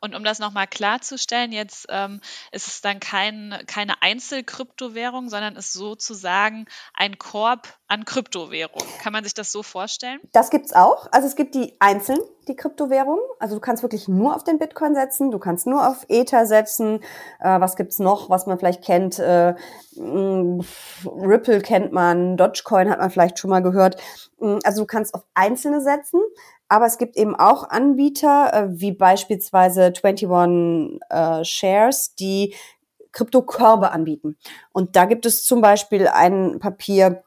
Und 0.00 0.14
um 0.14 0.24
das 0.24 0.38
nochmal 0.38 0.66
klarzustellen, 0.66 1.52
jetzt 1.52 1.86
ähm, 1.88 2.20
ist 2.52 2.66
es 2.66 2.80
dann 2.80 3.00
kein, 3.00 3.56
keine 3.66 4.02
Einzelkryptowährung, 4.02 5.28
sondern 5.28 5.56
ist 5.56 5.72
sozusagen 5.72 6.66
ein 6.94 7.18
Korb 7.18 7.68
an 7.88 8.04
Kryptowährungen. 8.04 8.86
Kann 9.02 9.12
man 9.12 9.24
sich 9.24 9.34
das 9.34 9.52
so 9.52 9.62
vorstellen? 9.62 10.20
Das 10.32 10.50
gibt's 10.50 10.72
auch. 10.72 11.08
Also 11.12 11.26
es 11.26 11.36
gibt 11.36 11.54
die 11.54 11.74
einzelnen 11.80 12.20
die 12.48 12.56
Kryptowährung. 12.56 13.18
Also 13.38 13.56
du 13.56 13.60
kannst 13.60 13.82
wirklich 13.82 14.08
nur 14.08 14.34
auf 14.34 14.44
den 14.44 14.58
Bitcoin 14.58 14.94
setzen, 14.94 15.30
du 15.30 15.38
kannst 15.38 15.66
nur 15.66 15.86
auf 15.86 16.04
Ether 16.08 16.46
setzen. 16.46 17.00
Äh, 17.40 17.60
was 17.60 17.76
gibt's 17.76 17.98
noch, 17.98 18.30
was 18.30 18.46
man 18.46 18.58
vielleicht 18.58 18.84
kennt? 18.84 19.18
Äh, 19.18 19.54
mm, 19.96 20.60
Ripple 21.04 21.60
kennt 21.60 21.92
man, 21.92 22.36
Dogecoin 22.36 22.90
hat 22.90 22.98
man 22.98 23.10
vielleicht 23.10 23.38
schon 23.38 23.50
mal 23.50 23.62
gehört. 23.62 23.96
Mm, 24.38 24.58
also 24.64 24.82
du 24.82 24.86
kannst 24.86 25.14
auf 25.14 25.24
einzelne 25.34 25.80
setzen, 25.80 26.20
aber 26.74 26.86
es 26.86 26.98
gibt 26.98 27.16
eben 27.16 27.36
auch 27.36 27.70
Anbieter, 27.70 28.52
äh, 28.52 28.80
wie 28.80 28.90
beispielsweise 28.90 29.92
21 30.02 30.98
äh, 31.08 31.44
Shares, 31.44 32.16
die 32.16 32.52
Kryptokörbe 33.12 33.92
anbieten. 33.92 34.36
Und 34.72 34.96
da 34.96 35.04
gibt 35.04 35.24
es 35.24 35.44
zum 35.44 35.60
Beispiel 35.60 36.08
ein 36.08 36.58
Papier, 36.58 37.22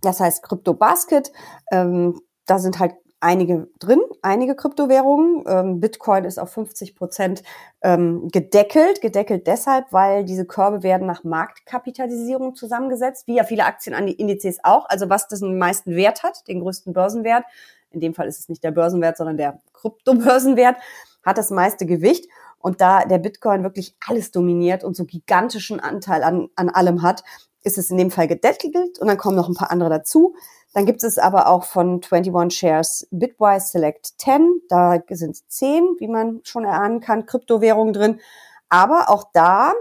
das 0.00 0.20
heißt 0.20 0.44
Crypto 0.44 0.74
Basket. 0.74 1.32
Ähm, 1.72 2.20
da 2.46 2.60
sind 2.60 2.78
halt 2.78 2.94
einige 3.18 3.66
drin, 3.80 4.00
einige 4.22 4.54
Kryptowährungen. 4.54 5.42
Ähm, 5.48 5.80
Bitcoin 5.80 6.24
ist 6.24 6.38
auf 6.38 6.52
50 6.52 6.94
Prozent 6.94 7.42
ähm, 7.82 8.28
gedeckelt. 8.28 9.00
Gedeckelt 9.00 9.48
deshalb, 9.48 9.92
weil 9.92 10.24
diese 10.24 10.46
Körbe 10.46 10.84
werden 10.84 11.08
nach 11.08 11.24
Marktkapitalisierung 11.24 12.54
zusammengesetzt, 12.54 13.26
wie 13.26 13.34
ja 13.34 13.42
viele 13.42 13.64
Aktienindizes 13.64 14.60
auch. 14.62 14.88
Also 14.88 15.10
was 15.10 15.26
das 15.26 15.40
den 15.40 15.58
meisten 15.58 15.96
Wert 15.96 16.22
hat, 16.22 16.46
den 16.46 16.60
größten 16.60 16.92
Börsenwert. 16.92 17.42
In 17.90 18.00
dem 18.00 18.14
Fall 18.14 18.28
ist 18.28 18.38
es 18.38 18.48
nicht 18.48 18.62
der 18.62 18.70
Börsenwert, 18.70 19.16
sondern 19.16 19.36
der 19.36 19.60
Kryptobörsenwert, 19.72 20.76
hat 21.24 21.38
das 21.38 21.50
meiste 21.50 21.86
Gewicht. 21.86 22.28
Und 22.58 22.80
da 22.80 23.04
der 23.04 23.18
Bitcoin 23.18 23.62
wirklich 23.62 23.96
alles 24.06 24.30
dominiert 24.30 24.82
und 24.82 24.96
so 24.96 25.04
gigantischen 25.04 25.80
Anteil 25.80 26.22
an, 26.22 26.48
an 26.56 26.68
allem 26.68 27.02
hat, 27.02 27.22
ist 27.62 27.78
es 27.78 27.90
in 27.90 27.98
dem 27.98 28.10
Fall 28.10 28.28
gedeckelt 28.28 28.98
und 28.98 29.06
dann 29.06 29.18
kommen 29.18 29.36
noch 29.36 29.48
ein 29.48 29.54
paar 29.54 29.70
andere 29.70 29.90
dazu. 29.90 30.34
Dann 30.74 30.86
gibt 30.86 31.02
es 31.02 31.18
aber 31.18 31.48
auch 31.48 31.64
von 31.64 32.00
21 32.08 32.58
Shares 32.58 33.08
Bitwise 33.10 33.68
Select 33.68 34.20
10. 34.20 34.62
Da 34.68 35.02
sind 35.10 35.36
10, 35.50 35.96
wie 35.98 36.08
man 36.08 36.40
schon 36.44 36.64
erahnen 36.64 37.00
kann, 37.00 37.26
Kryptowährungen 37.26 37.92
drin. 37.92 38.20
Aber 38.68 39.08
auch 39.08 39.24
da 39.32 39.72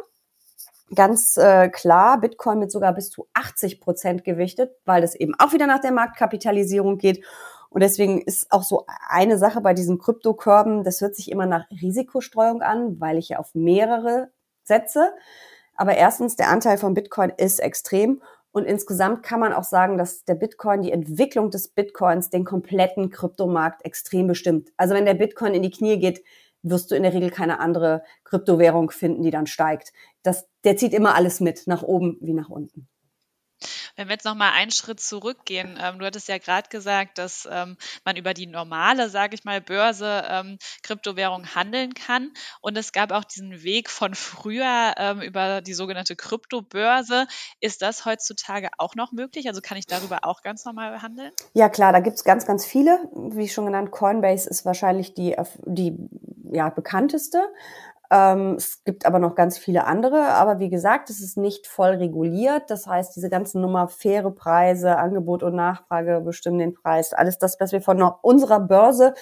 ganz 0.95 1.35
äh, 1.37 1.69
klar 1.69 2.19
Bitcoin 2.19 2.59
mit 2.59 2.71
sogar 2.71 2.93
bis 2.93 3.09
zu 3.09 3.27
80 3.33 3.81
Prozent 3.81 4.23
gewichtet, 4.23 4.71
weil 4.85 5.01
das 5.01 5.15
eben 5.15 5.35
auch 5.37 5.51
wieder 5.51 5.67
nach 5.67 5.81
der 5.81 5.91
Marktkapitalisierung 5.91 6.97
geht. 6.97 7.23
Und 7.69 7.81
deswegen 7.81 8.21
ist 8.21 8.51
auch 8.51 8.63
so 8.63 8.85
eine 9.09 9.37
Sache 9.37 9.61
bei 9.61 9.73
diesen 9.73 9.99
Kryptokörben, 9.99 10.83
das 10.83 11.01
hört 11.01 11.15
sich 11.15 11.31
immer 11.31 11.45
nach 11.45 11.69
Risikostreuung 11.69 12.61
an, 12.61 12.99
weil 12.99 13.17
ich 13.17 13.29
ja 13.29 13.39
auf 13.39 13.53
mehrere 13.53 14.29
setze. 14.63 15.13
Aber 15.75 15.95
erstens, 15.95 16.35
der 16.35 16.49
Anteil 16.49 16.77
von 16.77 16.93
Bitcoin 16.93 17.31
ist 17.35 17.59
extrem 17.59 18.21
und 18.51 18.65
insgesamt 18.65 19.21
kann 19.21 19.39
man 19.39 19.53
auch 19.53 19.63
sagen, 19.63 19.97
dass 19.97 20.25
der 20.25 20.33
Bitcoin, 20.33 20.81
die 20.81 20.91
Entwicklung 20.91 21.51
des 21.51 21.67
Bitcoins 21.67 22.31
den 22.31 22.43
kompletten 22.43 23.11
Kryptomarkt 23.11 23.85
extrem 23.85 24.25
bestimmt. 24.27 24.71
Also 24.77 24.95
wenn 24.95 25.05
der 25.05 25.13
Bitcoin 25.13 25.53
in 25.53 25.61
die 25.61 25.69
Knie 25.69 25.99
geht, 25.99 26.23
wirst 26.63 26.89
du 26.89 26.95
in 26.95 27.03
der 27.03 27.13
Regel 27.13 27.29
keine 27.29 27.59
andere 27.59 28.03
Kryptowährung 28.23 28.89
finden, 28.89 29.21
die 29.21 29.29
dann 29.29 29.45
steigt. 29.45 29.93
Das, 30.23 30.47
der 30.63 30.75
zieht 30.75 30.93
immer 30.93 31.15
alles 31.15 31.39
mit, 31.39 31.67
nach 31.67 31.83
oben 31.83 32.17
wie 32.19 32.33
nach 32.33 32.49
unten. 32.49 32.87
Wenn 33.97 34.07
wir 34.07 34.13
jetzt 34.13 34.25
noch 34.25 34.35
mal 34.35 34.51
einen 34.51 34.69
Schritt 34.69 34.99
zurückgehen, 34.99 35.77
ähm, 35.81 35.97
du 35.97 36.05
hattest 36.05 36.27
ja 36.27 36.37
gerade 36.37 36.69
gesagt, 36.69 37.17
dass 37.17 37.49
ähm, 37.51 37.77
man 38.05 38.15
über 38.15 38.35
die 38.35 38.45
normale, 38.45 39.09
sage 39.09 39.33
ich 39.33 39.43
mal, 39.43 39.59
Börse 39.59 40.23
ähm, 40.29 40.59
Kryptowährung 40.83 41.55
handeln 41.55 41.95
kann. 41.95 42.31
Und 42.61 42.77
es 42.77 42.91
gab 42.91 43.11
auch 43.11 43.23
diesen 43.23 43.63
Weg 43.63 43.89
von 43.89 44.13
früher 44.13 44.93
ähm, 44.97 45.21
über 45.21 45.61
die 45.61 45.73
sogenannte 45.73 46.15
Kryptobörse. 46.15 47.25
Ist 47.59 47.81
das 47.81 48.05
heutzutage 48.05 48.69
auch 48.77 48.93
noch 48.93 49.11
möglich? 49.11 49.47
Also 49.47 49.61
kann 49.61 49.77
ich 49.77 49.87
darüber 49.87 50.19
auch 50.21 50.43
ganz 50.43 50.63
normal 50.63 51.01
handeln? 51.01 51.31
Ja 51.53 51.67
klar, 51.67 51.91
da 51.91 51.99
gibt 51.99 52.17
es 52.17 52.23
ganz, 52.23 52.45
ganz 52.45 52.65
viele. 52.65 52.99
Wie 53.13 53.49
schon 53.49 53.65
genannt, 53.65 53.89
Coinbase 53.89 54.47
ist 54.47 54.63
wahrscheinlich 54.63 55.15
die, 55.15 55.35
die 55.65 55.97
ja, 56.51 56.69
bekannteste. 56.69 57.41
Ähm, 58.11 58.55
es 58.57 58.83
gibt 58.83 59.05
aber 59.05 59.19
noch 59.19 59.35
ganz 59.35 59.57
viele 59.57 59.85
andere. 59.85 60.29
Aber 60.29 60.59
wie 60.59 60.69
gesagt, 60.69 61.09
es 61.09 61.21
ist 61.21 61.37
nicht 61.37 61.67
voll 61.67 61.91
reguliert. 61.95 62.69
Das 62.69 62.87
heißt, 62.87 63.15
diese 63.15 63.29
ganzen 63.29 63.61
Nummer 63.61 63.87
faire 63.87 64.31
Preise, 64.31 64.97
Angebot 64.97 65.43
und 65.43 65.55
Nachfrage 65.55 66.21
bestimmen 66.21 66.59
den 66.59 66.73
Preis. 66.73 67.13
Alles 67.13 67.37
das, 67.37 67.59
was 67.59 67.71
wir 67.71 67.81
von 67.81 68.01
unserer 68.21 68.59
Börse 68.59 69.13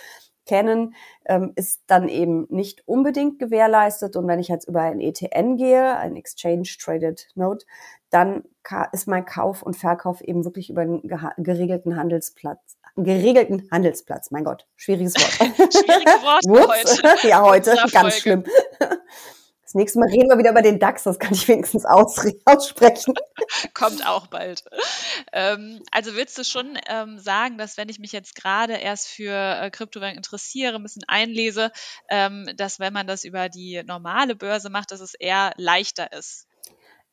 kennen, 0.46 0.96
ähm, 1.26 1.54
ist 1.56 1.84
dann 1.88 2.10
eben 2.10 2.48
nicht 2.50 2.88
unbedingt 2.88 3.40
gewährleistet. 3.40 4.16
Und 4.16 4.28
wenn 4.28 4.40
ich 4.40 4.48
jetzt 4.48 4.68
über 4.68 4.82
ein 4.82 5.02
ETN 5.02 5.58
gehe, 5.58 5.98
ein 5.98 6.16
Exchange 6.16 6.70
Traded 6.80 7.28
Note, 7.36 7.66
dann 8.10 8.44
ist 8.92 9.08
mein 9.08 9.26
Kauf 9.26 9.62
und 9.62 9.76
Verkauf 9.76 10.22
eben 10.22 10.46
wirklich 10.46 10.70
über 10.70 10.82
einen 10.82 11.02
geregelten 11.38 11.98
Handelsplatz 11.98 12.78
geregelten 12.96 13.68
Handelsplatz. 13.72 14.32
Mein 14.32 14.44
Gott, 14.44 14.66
schwieriges 14.76 15.16
Wort. 15.16 15.34
Schwieriges 15.74 16.24
Wort 16.24 16.70
heute. 16.70 17.28
ja, 17.28 17.42
heute, 17.42 17.76
ganz 17.92 18.18
schlimm. 18.18 18.44
Nächste 19.76 20.00
Mal 20.00 20.08
reden 20.08 20.30
wir 20.30 20.38
wieder 20.38 20.52
über 20.52 20.62
den 20.62 20.80
DAX, 20.80 21.04
das 21.04 21.20
kann 21.20 21.34
ich 21.34 21.50
wenigstens 21.50 21.84
aus, 21.84 22.26
aussprechen. 22.46 23.14
Kommt 23.74 24.08
auch 24.08 24.28
bald. 24.28 24.64
Ähm, 25.34 25.84
also 25.92 26.16
willst 26.16 26.38
du 26.38 26.46
schon 26.46 26.80
ähm, 26.88 27.20
sagen, 27.20 27.58
dass 27.58 27.76
wenn 27.76 27.90
ich 27.90 28.00
mich 28.00 28.14
jetzt 28.14 28.36
gerade 28.36 28.76
erst 28.76 29.10
für 29.10 29.34
äh, 29.34 29.70
Kryptowährungen 29.70 30.16
interessiere, 30.16 30.76
ein 30.76 30.84
bisschen 30.84 31.04
einlese, 31.10 31.74
ähm, 32.10 32.50
dass 32.56 32.80
wenn 32.80 32.94
man 32.94 33.06
das 33.06 33.26
über 33.26 33.50
die 33.50 33.84
normale 33.86 34.38
Börse 34.38 34.70
macht, 34.70 34.92
dass 34.92 35.02
es 35.02 35.14
eher 35.14 35.52
leichter 35.58 36.14
ist? 36.14 36.48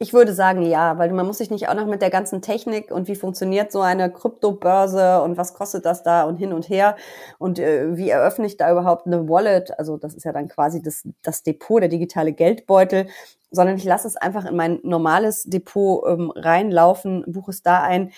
Ich 0.02 0.12
würde 0.12 0.34
sagen, 0.34 0.62
ja, 0.62 0.98
weil 0.98 1.12
man 1.12 1.24
muss 1.26 1.38
sich 1.38 1.52
nicht 1.52 1.68
auch 1.68 1.74
noch 1.74 1.86
mit 1.86 2.02
der 2.02 2.10
ganzen 2.10 2.42
Technik 2.42 2.90
und 2.90 3.06
wie 3.06 3.14
funktioniert 3.14 3.70
so 3.70 3.82
eine 3.82 4.10
Kryptobörse 4.10 5.22
und 5.22 5.36
was 5.36 5.54
kostet 5.54 5.86
das 5.86 6.02
da 6.02 6.24
und 6.24 6.38
hin 6.38 6.52
und 6.52 6.68
her 6.68 6.96
und 7.38 7.60
äh, 7.60 7.96
wie 7.96 8.10
eröffne 8.10 8.46
ich 8.46 8.56
da 8.56 8.72
überhaupt 8.72 9.06
eine 9.06 9.28
Wallet, 9.28 9.78
also 9.78 9.98
das 9.98 10.14
ist 10.14 10.24
ja 10.24 10.32
dann 10.32 10.48
quasi 10.48 10.82
das, 10.82 11.06
das 11.22 11.44
Depot, 11.44 11.80
der 11.80 11.88
digitale 11.88 12.32
Geldbeutel, 12.32 13.06
sondern 13.52 13.76
ich 13.76 13.84
lasse 13.84 14.08
es 14.08 14.16
einfach 14.16 14.44
in 14.44 14.56
mein 14.56 14.80
normales 14.82 15.44
Depot 15.44 16.04
ähm, 16.08 16.32
reinlaufen, 16.34 17.22
buche 17.28 17.52
es 17.52 17.62
da 17.62 17.80
ein. 17.84 18.10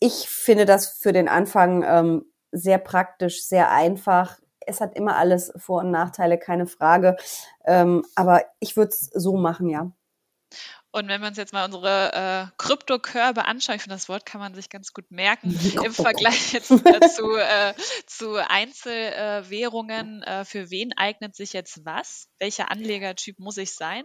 Ich 0.00 0.30
finde 0.30 0.64
das 0.64 0.88
für 0.88 1.12
den 1.12 1.28
Anfang 1.28 1.84
ähm, 1.86 2.24
sehr 2.50 2.78
praktisch, 2.78 3.44
sehr 3.44 3.70
einfach. 3.70 4.38
Es 4.60 4.80
hat 4.80 4.96
immer 4.96 5.16
alles 5.16 5.52
Vor- 5.58 5.82
und 5.82 5.90
Nachteile, 5.90 6.38
keine 6.38 6.66
Frage. 6.66 7.16
Ähm, 7.66 8.06
aber 8.14 8.40
ich 8.58 8.78
würde 8.78 8.92
es 8.92 9.10
so 9.12 9.36
machen, 9.36 9.68
ja. 9.68 9.92
Und 10.90 11.08
wenn 11.08 11.20
wir 11.20 11.28
uns 11.28 11.36
jetzt 11.36 11.52
mal 11.52 11.64
unsere 11.64 12.12
äh, 12.12 12.46
Kryptokörbe 12.56 13.44
anschauen, 13.44 13.76
ich 13.76 13.82
finde, 13.82 13.96
das 13.96 14.08
Wort 14.08 14.24
kann 14.24 14.40
man 14.40 14.54
sich 14.54 14.70
ganz 14.70 14.92
gut 14.92 15.10
merken, 15.10 15.50
im 15.84 15.92
Vergleich 15.92 16.52
jetzt 16.52 16.70
äh, 16.70 17.00
zu, 17.14 17.36
äh, 17.36 17.74
zu 18.06 18.36
Einzelwährungen, 18.36 20.22
äh, 20.22 20.44
für 20.44 20.70
wen 20.70 20.92
eignet 20.96 21.36
sich 21.36 21.52
jetzt 21.52 21.84
was? 21.84 22.28
Welcher 22.38 22.70
Anlegertyp 22.70 23.38
muss 23.38 23.58
ich 23.58 23.74
sein? 23.74 24.04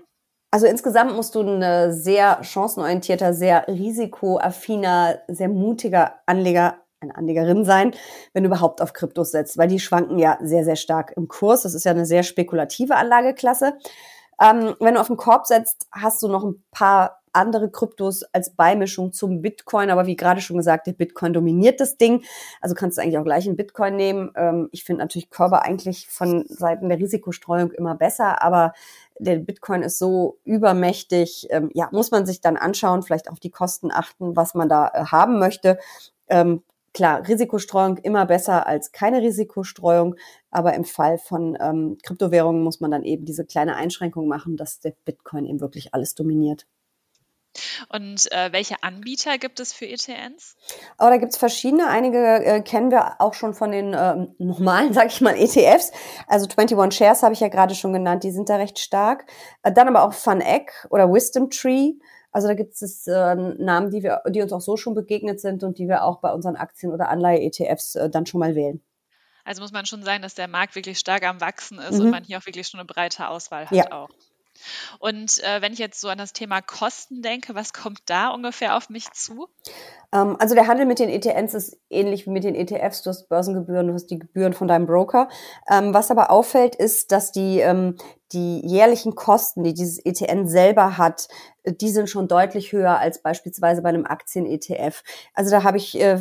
Also 0.53 0.67
insgesamt 0.67 1.15
musst 1.15 1.34
du 1.36 1.41
ein 1.41 1.93
sehr 1.93 2.43
chancenorientierter, 2.43 3.34
sehr 3.34 3.67
risikoaffiner, 3.70 5.22
sehr 5.29 5.48
mutiger 5.48 6.20
Anleger 6.25 6.81
eine 7.01 7.15
Anlegerin 7.15 7.65
sein, 7.65 7.96
wenn 8.34 8.43
du 8.43 8.48
überhaupt 8.48 8.81
auf 8.81 8.93
Kryptos 8.93 9.31
setzt, 9.31 9.58
weil 9.58 9.67
die 9.67 9.79
schwanken 9.79 10.20
ja 10.20 10.38
sehr, 10.41 10.63
sehr 10.63 10.75
stark 10.75 11.13
im 11.15 11.27
Kurs. 11.27 11.63
Das 11.63 11.74
ist 11.74 11.84
ja 11.84 11.91
eine 11.91 12.05
sehr 12.05 12.24
spekulative 12.24 12.96
Anlageklasse. 12.96 13.74
Ähm, 14.42 14.76
wenn 14.80 14.96
du 14.96 15.02
auf 15.02 15.08
den 15.08 15.18
Korb 15.18 15.46
setzt, 15.46 15.88
hast 15.92 16.22
du 16.24 16.28
noch 16.28 16.44
ein 16.44 16.64
paar 16.72 17.22
andere 17.34 17.70
Kryptos 17.70 18.24
als 18.34 18.50
Beimischung 18.52 19.14
zum 19.14 19.42
Bitcoin. 19.42 19.90
Aber 19.90 20.06
wie 20.06 20.16
gerade 20.16 20.42
schon 20.42 20.58
gesagt, 20.58 20.88
der 20.88 20.94
Bitcoin 20.94 21.34
dominiert 21.34 21.80
das 21.80 21.98
Ding. 21.98 22.24
Also 22.60 22.76
kannst 22.76 22.98
du 22.98 23.02
eigentlich 23.02 23.18
auch 23.18 23.24
gleich 23.24 23.48
einen 23.48 23.56
Bitcoin 23.56 23.96
nehmen. 23.96 24.32
Ähm, 24.36 24.70
ich 24.72 24.84
finde 24.84 25.02
natürlich 25.02 25.30
Körper 25.30 25.64
eigentlich 25.64 26.08
von 26.10 26.46
Seiten 26.48 26.90
der 26.90 27.00
Risikostreuung 27.00 27.72
immer 27.72 27.96
besser, 27.96 28.42
aber 28.42 28.74
der 29.20 29.38
Bitcoin 29.38 29.84
ist 29.84 30.00
so 30.00 30.40
übermächtig. 30.44 31.48
Ähm, 31.52 31.70
ja, 31.74 31.90
muss 31.92 32.12
man 32.12 32.26
sich 32.26 32.42
dann 32.42 32.58
anschauen, 32.58 33.04
vielleicht 33.04 33.30
auf 33.30 33.40
die 33.40 33.52
Kosten 33.52 33.92
achten, 33.92 34.36
was 34.36 34.56
man 34.56 34.68
da 34.68 34.90
äh, 34.94 35.06
haben 35.06 35.40
möchte. 35.40 35.78
Ähm, 36.28 36.64
klar, 36.94 37.28
Risikostreuung 37.28 37.98
immer 37.98 38.26
besser 38.26 38.68
als 38.68 38.92
keine 38.92 39.22
Risikostreuung, 39.22 40.16
aber 40.50 40.74
im 40.74 40.86
Fall 40.86 41.18
von 41.18 41.58
ähm, 41.60 41.98
Kryptowährungen 42.04 42.64
muss 42.64 42.80
man 42.80 42.92
dann 42.92 43.04
eben 43.04 43.26
diese 43.26 43.46
kleine 43.46 43.76
Einschränkung 43.76 44.28
machen, 44.28 44.58
dass 44.58 44.80
der 44.80 44.94
Bitcoin 45.06 45.46
eben 45.46 45.62
wirklich 45.62 45.94
alles 45.94 46.16
dominiert. 46.16 46.66
Und 47.90 48.32
äh, 48.32 48.52
welche 48.54 48.82
Anbieter 48.82 49.38
gibt 49.38 49.60
es 49.60 49.74
für 49.74 49.86
ETNs? 49.86 50.56
Oh, 51.00 51.10
da 51.10 51.18
gibt 51.18 51.34
es 51.34 51.38
verschiedene. 51.38 51.88
Einige 51.88 52.18
äh, 52.18 52.62
kennen 52.62 52.92
wir 52.92 53.20
auch 53.20 53.34
schon 53.34 53.54
von 53.54 53.72
den 53.72 53.94
ähm, 53.98 54.36
normalen, 54.38 54.94
sag 54.94 55.08
ich 55.08 55.22
mal, 55.22 55.36
ETFs. 55.36 55.92
Also 56.28 56.48
21 56.56 56.98
Shares 56.98 57.24
habe 57.24 57.34
ich 57.34 57.42
ja 57.42 57.50
gerade 57.50 57.76
schon 57.76 57.94
genannt, 57.94 58.24
die 58.24 58.32
sind 58.32 58.50
da 58.50 58.56
recht 58.56 58.80
stark. 58.80 59.26
Äh, 59.64 59.74
dann 59.74 59.88
aber 59.88 60.04
auch 60.04 60.14
FunEgg 60.14 60.88
oder 60.90 61.12
Wisdom 61.12 61.50
Tree. 61.50 61.94
Also 62.32 62.48
da 62.48 62.54
gibt 62.54 62.74
es 62.74 63.08
äh, 63.08 63.36
Namen, 63.36 63.92
die 63.92 64.04
wir, 64.04 64.22
die 64.30 64.42
uns 64.42 64.54
auch 64.54 64.62
so 64.62 64.78
schon 64.78 64.94
begegnet 64.94 65.40
sind 65.42 65.64
und 65.64 65.78
die 65.78 65.88
wir 65.88 66.04
auch 66.04 66.20
bei 66.20 66.32
unseren 66.32 66.56
Aktien- 66.56 66.94
oder 66.94 67.10
Anleihe-ETFs 67.10 67.96
äh, 67.96 68.10
dann 68.10 68.26
schon 68.26 68.40
mal 68.40 68.56
wählen. 68.56 68.82
Also 69.44 69.62
muss 69.62 69.72
man 69.72 69.86
schon 69.86 70.04
sagen, 70.04 70.22
dass 70.22 70.36
der 70.36 70.48
Markt 70.48 70.76
wirklich 70.76 71.00
stark 71.00 71.24
am 71.24 71.42
Wachsen 71.42 71.80
ist 71.80 71.96
mhm. 71.96 72.06
und 72.06 72.10
man 72.12 72.24
hier 72.24 72.38
auch 72.38 72.46
wirklich 72.46 72.68
schon 72.68 72.80
eine 72.80 72.88
breite 72.88 73.28
Auswahl 73.28 73.66
hat 73.66 73.76
ja. 73.76 73.92
auch. 73.92 74.10
Und 75.00 75.44
äh, 75.44 75.62
wenn 75.62 75.74
ich 75.74 75.80
jetzt 75.80 76.00
so 76.00 76.10
an 76.10 76.18
das 76.18 76.34
Thema 76.34 76.62
Kosten 76.62 77.22
denke, 77.22 77.56
was 77.56 77.74
kommt 77.74 78.02
da 78.06 78.30
ungefähr 78.30 78.78
auf 78.78 78.90
mich 78.90 79.12
zu? 79.12 79.48
Ähm, 80.14 80.36
also 80.40 80.56
der 80.56 80.68
Handel 80.68 80.86
mit 80.86 81.00
den 81.00 81.10
ETNs 81.10 81.54
ist 81.54 81.78
ähnlich 81.90 82.26
wie 82.26 82.32
mit 82.32 82.44
den 82.44 82.56
ETFs. 82.56 83.02
Du 83.02 83.10
hast 83.10 83.28
Börsengebühren, 83.30 83.88
du 83.88 83.94
hast 83.94 84.08
die 84.08 84.20
Gebühren 84.20 84.54
von 84.54 84.68
deinem 84.68 84.86
Broker. 84.86 85.30
Ähm, 85.70 85.94
was 85.94 86.12
aber 86.12 86.30
auffällt, 86.30 86.76
ist, 86.76 87.12
dass 87.12 87.32
die, 87.32 87.60
ähm, 87.60 87.98
die 88.34 88.66
jährlichen 88.66 89.16
Kosten, 89.16 89.64
die 89.64 89.74
dieses 89.74 90.00
ETN 90.00 90.48
selber 90.48 90.98
hat, 90.98 91.28
die 91.66 91.90
sind 91.90 92.10
schon 92.10 92.28
deutlich 92.28 92.72
höher 92.72 92.98
als 92.98 93.22
beispielsweise 93.22 93.82
bei 93.82 93.90
einem 93.90 94.06
Aktien-ETF. 94.06 95.04
Also 95.34 95.52
da 95.52 95.64
habe 95.64 95.78
ich 95.78 96.00
äh, 96.00 96.20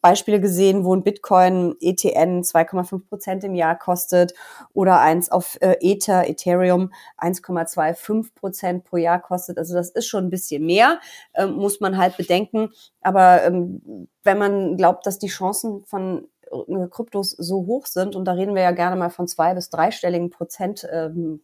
Beispiele 0.00 0.40
gesehen, 0.40 0.84
wo 0.84 0.94
ein 0.94 1.02
Bitcoin-ETN 1.02 2.42
2,5 2.42 3.06
Prozent 3.08 3.44
im 3.44 3.54
Jahr 3.54 3.78
kostet 3.78 4.32
oder 4.72 5.00
eins 5.00 5.30
auf 5.30 5.58
äh, 5.60 5.76
Ether, 5.80 6.28
Ethereum 6.28 6.92
1,25 7.18 8.34
Prozent 8.34 8.84
pro 8.84 8.96
Jahr 8.96 9.20
kostet. 9.20 9.58
Also 9.58 9.74
das 9.74 9.90
ist 9.90 10.06
schon 10.06 10.24
ein 10.24 10.30
bisschen 10.30 10.64
mehr, 10.64 11.00
äh, 11.34 11.46
muss 11.46 11.80
man 11.80 11.98
halt 11.98 12.16
bedenken. 12.16 12.70
Aber 13.02 13.42
ähm, 13.42 14.08
wenn 14.22 14.38
man 14.38 14.76
glaubt, 14.76 15.06
dass 15.06 15.18
die 15.18 15.28
Chancen 15.28 15.84
von 15.84 16.28
äh, 16.37 16.37
Kryptos 16.90 17.30
so 17.30 17.66
hoch 17.66 17.86
sind, 17.86 18.16
und 18.16 18.24
da 18.24 18.32
reden 18.32 18.54
wir 18.54 18.62
ja 18.62 18.72
gerne 18.72 18.96
mal 18.96 19.10
von 19.10 19.28
zwei 19.28 19.54
bis 19.54 19.70
dreistelligen 19.70 20.30
Prozent 20.30 20.86
ähm, 20.90 21.40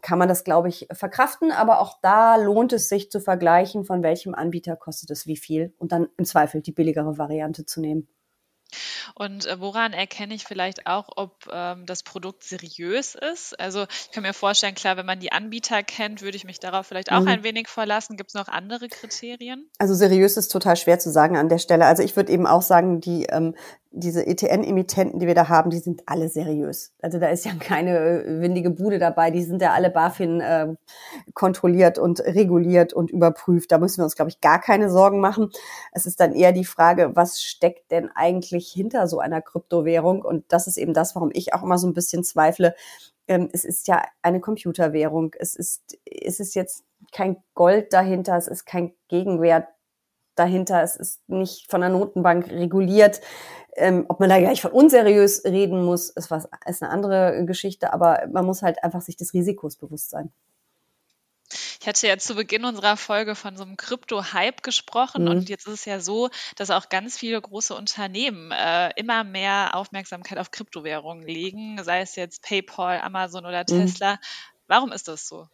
kann 0.00 0.18
man 0.18 0.28
das, 0.28 0.42
glaube 0.44 0.68
ich, 0.68 0.88
verkraften. 0.92 1.52
Aber 1.52 1.80
auch 1.80 1.98
da 2.00 2.36
lohnt 2.36 2.72
es 2.72 2.88
sich 2.88 3.10
zu 3.10 3.20
vergleichen, 3.20 3.84
von 3.84 4.02
welchem 4.02 4.34
Anbieter 4.34 4.76
kostet 4.76 5.10
es 5.10 5.26
wie 5.26 5.36
viel 5.36 5.74
und 5.78 5.92
dann 5.92 6.08
im 6.16 6.24
Zweifel 6.24 6.62
die 6.62 6.72
billigere 6.72 7.18
Variante 7.18 7.66
zu 7.66 7.80
nehmen. 7.80 8.08
Und 9.14 9.46
äh, 9.46 9.60
woran 9.60 9.92
erkenne 9.92 10.34
ich 10.34 10.44
vielleicht 10.44 10.86
auch, 10.86 11.08
ob 11.16 11.48
ähm, 11.52 11.86
das 11.86 12.02
Produkt 12.02 12.44
seriös 12.44 13.14
ist? 13.14 13.58
Also 13.58 13.84
ich 13.84 14.10
kann 14.10 14.22
mir 14.22 14.34
vorstellen, 14.34 14.74
klar, 14.74 14.96
wenn 14.96 15.06
man 15.06 15.20
die 15.20 15.32
Anbieter 15.32 15.82
kennt, 15.82 16.22
würde 16.22 16.36
ich 16.36 16.44
mich 16.44 16.60
darauf 16.60 16.86
vielleicht 16.86 17.12
auch 17.12 17.20
mhm. 17.20 17.28
ein 17.28 17.42
wenig 17.42 17.68
verlassen. 17.68 18.16
Gibt 18.16 18.30
es 18.30 18.34
noch 18.34 18.48
andere 18.48 18.88
Kriterien? 18.88 19.68
Also 19.78 19.94
seriös 19.94 20.36
ist 20.36 20.48
total 20.48 20.76
schwer 20.76 20.98
zu 20.98 21.10
sagen 21.10 21.36
an 21.36 21.48
der 21.48 21.58
Stelle. 21.58 21.86
Also 21.86 22.02
ich 22.02 22.16
würde 22.16 22.32
eben 22.32 22.46
auch 22.46 22.62
sagen, 22.62 23.00
die 23.00 23.24
ähm, 23.24 23.54
diese 23.90 24.26
ETN-Emittenten, 24.26 25.18
die 25.18 25.26
wir 25.26 25.34
da 25.34 25.48
haben, 25.48 25.70
die 25.70 25.78
sind 25.78 26.02
alle 26.06 26.28
seriös. 26.28 26.92
Also 27.00 27.18
da 27.18 27.28
ist 27.28 27.44
ja 27.44 27.52
keine 27.58 27.98
äh, 27.98 28.40
windige 28.40 28.70
Bude 28.70 28.98
dabei. 28.98 29.30
Die 29.30 29.42
sind 29.42 29.62
ja 29.62 29.72
alle 29.72 29.90
BaFin 29.90 30.40
äh, 30.40 30.74
kontrolliert 31.34 31.98
und 31.98 32.20
reguliert 32.20 32.92
und 32.92 33.10
überprüft. 33.10 33.72
Da 33.72 33.78
müssen 33.78 33.98
wir 33.98 34.04
uns, 34.04 34.14
glaube 34.14 34.30
ich, 34.30 34.40
gar 34.40 34.60
keine 34.60 34.90
Sorgen 34.90 35.20
machen. 35.20 35.50
Es 35.92 36.06
ist 36.06 36.20
dann 36.20 36.34
eher 36.34 36.52
die 36.52 36.66
Frage, 36.66 37.12
was 37.14 37.42
steckt 37.42 37.90
denn 37.90 38.10
eigentlich 38.14 38.70
hinter 38.70 39.06
so 39.08 39.20
einer 39.20 39.40
Kryptowährung? 39.40 40.22
Und 40.22 40.44
das 40.48 40.66
ist 40.66 40.76
eben 40.76 40.92
das, 40.92 41.14
warum 41.14 41.30
ich 41.32 41.54
auch 41.54 41.62
immer 41.62 41.78
so 41.78 41.86
ein 41.86 41.94
bisschen 41.94 42.24
zweifle. 42.24 42.74
Ähm, 43.26 43.48
es 43.52 43.64
ist 43.64 43.88
ja 43.88 44.02
eine 44.22 44.40
Computerwährung. 44.40 45.34
Es 45.38 45.54
ist, 45.54 45.96
es 46.04 46.40
ist 46.40 46.54
jetzt 46.54 46.84
kein 47.12 47.36
Gold 47.54 47.92
dahinter. 47.94 48.36
Es 48.36 48.48
ist 48.48 48.66
kein 48.66 48.92
Gegenwert 49.08 49.66
dahinter. 50.38 50.82
Es 50.82 50.96
ist 50.96 51.28
nicht 51.28 51.70
von 51.70 51.80
der 51.80 51.90
Notenbank 51.90 52.50
reguliert. 52.50 53.20
Ähm, 53.76 54.06
ob 54.08 54.18
man 54.18 54.28
da 54.28 54.38
gleich 54.38 54.60
von 54.60 54.72
unseriös 54.72 55.44
reden 55.44 55.84
muss, 55.84 56.10
ist 56.10 56.30
was, 56.30 56.48
ist 56.66 56.82
eine 56.82 56.90
andere 56.90 57.44
Geschichte, 57.46 57.92
aber 57.92 58.26
man 58.32 58.44
muss 58.44 58.62
halt 58.62 58.82
einfach 58.82 59.00
sich 59.00 59.16
des 59.16 59.34
Risikos 59.34 59.76
bewusst 59.76 60.10
sein. 60.10 60.32
Ich 61.80 61.86
hatte 61.86 62.06
ja 62.06 62.18
zu 62.18 62.34
Beginn 62.34 62.64
unserer 62.64 62.96
Folge 62.96 63.34
von 63.34 63.56
so 63.56 63.62
einem 63.62 63.76
Krypto-Hype 63.76 64.62
gesprochen 64.62 65.24
mhm. 65.24 65.30
und 65.30 65.48
jetzt 65.48 65.66
ist 65.66 65.74
es 65.74 65.84
ja 65.84 66.00
so, 66.00 66.28
dass 66.56 66.70
auch 66.70 66.88
ganz 66.88 67.16
viele 67.16 67.40
große 67.40 67.74
Unternehmen 67.74 68.50
äh, 68.50 68.90
immer 68.96 69.24
mehr 69.24 69.74
Aufmerksamkeit 69.74 70.38
auf 70.38 70.50
Kryptowährungen 70.50 71.26
legen, 71.26 71.82
sei 71.82 72.00
es 72.00 72.16
jetzt 72.16 72.42
PayPal, 72.42 73.00
Amazon 73.00 73.46
oder 73.46 73.60
mhm. 73.60 73.66
Tesla. 73.66 74.14
Mhm. 74.14 74.18
Warum 74.68 74.92
ist 74.92 75.08
das 75.08 75.26
so? 75.26 75.48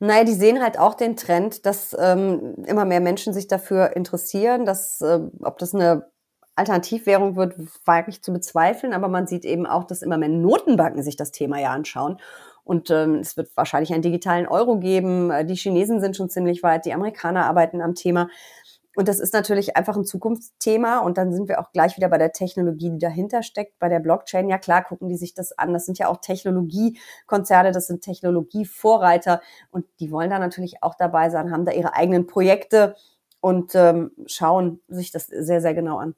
Naja, 0.00 0.24
die 0.24 0.32
sehen 0.32 0.62
halt 0.62 0.78
auch 0.78 0.94
den 0.94 1.16
Trend, 1.16 1.66
dass 1.66 1.94
ähm, 1.98 2.64
immer 2.66 2.86
mehr 2.86 3.00
Menschen 3.00 3.34
sich 3.34 3.46
dafür 3.46 3.94
interessieren, 3.94 4.64
dass 4.64 5.02
äh, 5.02 5.20
ob 5.42 5.58
das 5.58 5.74
eine 5.74 6.10
Alternativwährung 6.56 7.36
wird, 7.36 7.54
wage 7.84 8.10
ich 8.10 8.22
zu 8.22 8.32
bezweifeln, 8.32 8.94
aber 8.94 9.08
man 9.08 9.26
sieht 9.26 9.44
eben 9.44 9.66
auch, 9.66 9.84
dass 9.84 10.02
immer 10.02 10.16
mehr 10.16 10.28
Notenbanken 10.28 11.02
sich 11.02 11.16
das 11.16 11.30
Thema 11.30 11.60
ja 11.60 11.72
anschauen. 11.72 12.18
Und 12.62 12.90
ähm, 12.90 13.16
es 13.16 13.36
wird 13.36 13.54
wahrscheinlich 13.56 13.92
einen 13.92 14.02
digitalen 14.02 14.48
Euro 14.48 14.78
geben. 14.78 15.30
Äh, 15.30 15.44
die 15.44 15.56
Chinesen 15.56 16.00
sind 16.00 16.16
schon 16.16 16.30
ziemlich 16.30 16.62
weit, 16.62 16.86
die 16.86 16.94
Amerikaner 16.94 17.44
arbeiten 17.44 17.82
am 17.82 17.94
Thema. 17.94 18.28
Und 18.94 19.08
das 19.08 19.20
ist 19.20 19.34
natürlich 19.34 19.76
einfach 19.76 19.96
ein 19.96 20.04
Zukunftsthema. 20.04 20.98
Und 21.00 21.18
dann 21.18 21.32
sind 21.32 21.48
wir 21.48 21.60
auch 21.60 21.72
gleich 21.72 21.96
wieder 21.96 22.08
bei 22.08 22.18
der 22.18 22.32
Technologie, 22.32 22.90
die 22.90 22.98
dahinter 22.98 23.42
steckt, 23.42 23.78
bei 23.78 23.88
der 23.88 24.00
Blockchain. 24.00 24.48
Ja 24.48 24.58
klar, 24.58 24.84
gucken 24.84 25.08
die 25.08 25.16
sich 25.16 25.34
das 25.34 25.56
an. 25.58 25.72
Das 25.72 25.86
sind 25.86 25.98
ja 25.98 26.08
auch 26.08 26.18
Technologiekonzerne, 26.18 27.72
das 27.72 27.86
sind 27.86 28.02
Technologievorreiter. 28.02 29.40
Und 29.70 29.86
die 30.00 30.10
wollen 30.10 30.30
da 30.30 30.38
natürlich 30.38 30.82
auch 30.82 30.94
dabei 30.94 31.30
sein, 31.30 31.50
haben 31.50 31.64
da 31.64 31.72
ihre 31.72 31.94
eigenen 31.94 32.26
Projekte 32.26 32.96
und 33.40 33.74
ähm, 33.74 34.12
schauen 34.26 34.80
sich 34.88 35.10
das 35.10 35.26
sehr, 35.26 35.60
sehr 35.60 35.74
genau 35.74 35.98
an. 35.98 36.14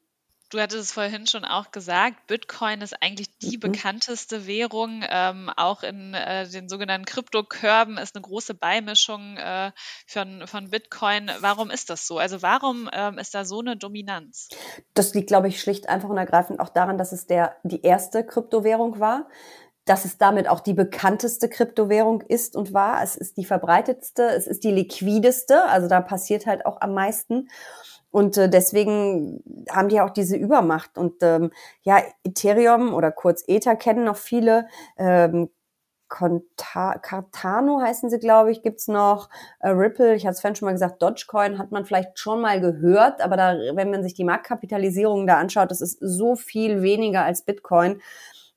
Du 0.56 0.62
hattest 0.62 0.84
es 0.84 0.92
vorhin 0.92 1.26
schon 1.26 1.44
auch 1.44 1.70
gesagt, 1.70 2.28
Bitcoin 2.28 2.80
ist 2.80 2.94
eigentlich 3.02 3.28
die 3.40 3.58
mhm. 3.58 3.72
bekannteste 3.72 4.46
Währung. 4.46 5.04
Ähm, 5.06 5.50
auch 5.54 5.82
in 5.82 6.14
äh, 6.14 6.48
den 6.48 6.70
sogenannten 6.70 7.04
Kryptokörben 7.04 7.98
ist 7.98 8.16
eine 8.16 8.22
große 8.22 8.54
Beimischung 8.54 9.36
äh, 9.36 9.70
von, 10.06 10.46
von 10.46 10.70
Bitcoin. 10.70 11.30
Warum 11.40 11.68
ist 11.68 11.90
das 11.90 12.06
so? 12.06 12.16
Also 12.16 12.40
warum 12.40 12.88
ähm, 12.90 13.18
ist 13.18 13.34
da 13.34 13.44
so 13.44 13.60
eine 13.60 13.76
Dominanz? 13.76 14.48
Das 14.94 15.12
liegt, 15.12 15.26
glaube 15.26 15.48
ich, 15.48 15.60
schlicht 15.60 15.90
einfach 15.90 16.08
und 16.08 16.16
ergreifend 16.16 16.58
auch 16.58 16.70
daran, 16.70 16.96
dass 16.96 17.12
es 17.12 17.26
der, 17.26 17.56
die 17.62 17.82
erste 17.82 18.24
Kryptowährung 18.24 18.98
war 18.98 19.28
dass 19.84 20.04
es 20.04 20.18
damit 20.18 20.48
auch 20.48 20.58
die 20.58 20.74
bekannteste 20.74 21.48
Kryptowährung 21.48 22.20
ist 22.22 22.56
und 22.56 22.74
war. 22.74 23.04
Es 23.04 23.14
ist 23.14 23.36
die 23.36 23.44
verbreitetste, 23.44 24.24
es 24.24 24.48
ist 24.48 24.64
die 24.64 24.72
liquideste, 24.72 25.64
also 25.66 25.86
da 25.86 26.00
passiert 26.00 26.44
halt 26.44 26.66
auch 26.66 26.80
am 26.80 26.92
meisten. 26.92 27.48
Und 28.16 28.38
äh, 28.38 28.48
deswegen 28.48 29.42
haben 29.70 29.90
die 29.90 30.00
auch 30.00 30.08
diese 30.08 30.38
Übermacht. 30.38 30.96
Und 30.96 31.22
ähm, 31.22 31.50
ja, 31.82 32.02
Ethereum 32.24 32.94
oder 32.94 33.12
kurz 33.12 33.44
Ether 33.46 33.76
kennen 33.76 34.04
noch 34.04 34.16
viele. 34.16 34.68
Ähm, 34.96 35.50
Conta 36.08 36.96
Cardano 36.96 37.78
heißen 37.82 38.08
sie, 38.08 38.18
glaube 38.18 38.52
ich, 38.52 38.62
gibt's 38.62 38.88
noch. 38.88 39.28
Äh, 39.60 39.68
Ripple, 39.68 40.14
ich 40.14 40.24
hatte 40.24 40.32
es 40.32 40.40
vorhin 40.40 40.56
schon 40.56 40.64
mal 40.64 40.72
gesagt, 40.72 41.02
Dogecoin 41.02 41.58
hat 41.58 41.72
man 41.72 41.84
vielleicht 41.84 42.18
schon 42.18 42.40
mal 42.40 42.58
gehört, 42.58 43.20
aber 43.20 43.36
da, 43.36 43.54
wenn 43.74 43.90
man 43.90 44.02
sich 44.02 44.14
die 44.14 44.24
Marktkapitalisierung 44.24 45.26
da 45.26 45.36
anschaut, 45.36 45.70
das 45.70 45.82
ist 45.82 45.98
so 46.00 46.36
viel 46.36 46.80
weniger 46.80 47.22
als 47.22 47.42
Bitcoin. 47.42 48.00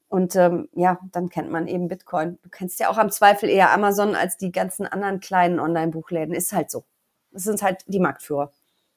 Und 0.08 0.38
ähm, 0.38 0.70
ja, 0.74 1.00
dann 1.12 1.28
kennt 1.28 1.52
man 1.52 1.68
eben 1.68 1.90
Bitcoin. 1.90 2.40
Du 2.44 2.50
kennst 2.50 2.80
ja 2.80 2.88
auch 2.90 2.98
am 2.98 3.12
Zweifel 3.12 3.50
eher 3.50 3.74
Amazon 3.74 4.16
als 4.16 4.38
die 4.38 4.54
ganzen 4.54 4.88
anderen 4.88 5.20
kleinen 5.20 5.60
Online-Buchläden. 5.60 6.34
Ist 6.34 6.54
halt 6.54 6.72
so. 6.72 6.86
Das 7.34 7.44
sind 7.44 7.62
halt 7.62 7.84
die 7.88 8.00
Marktführer. 8.00 8.54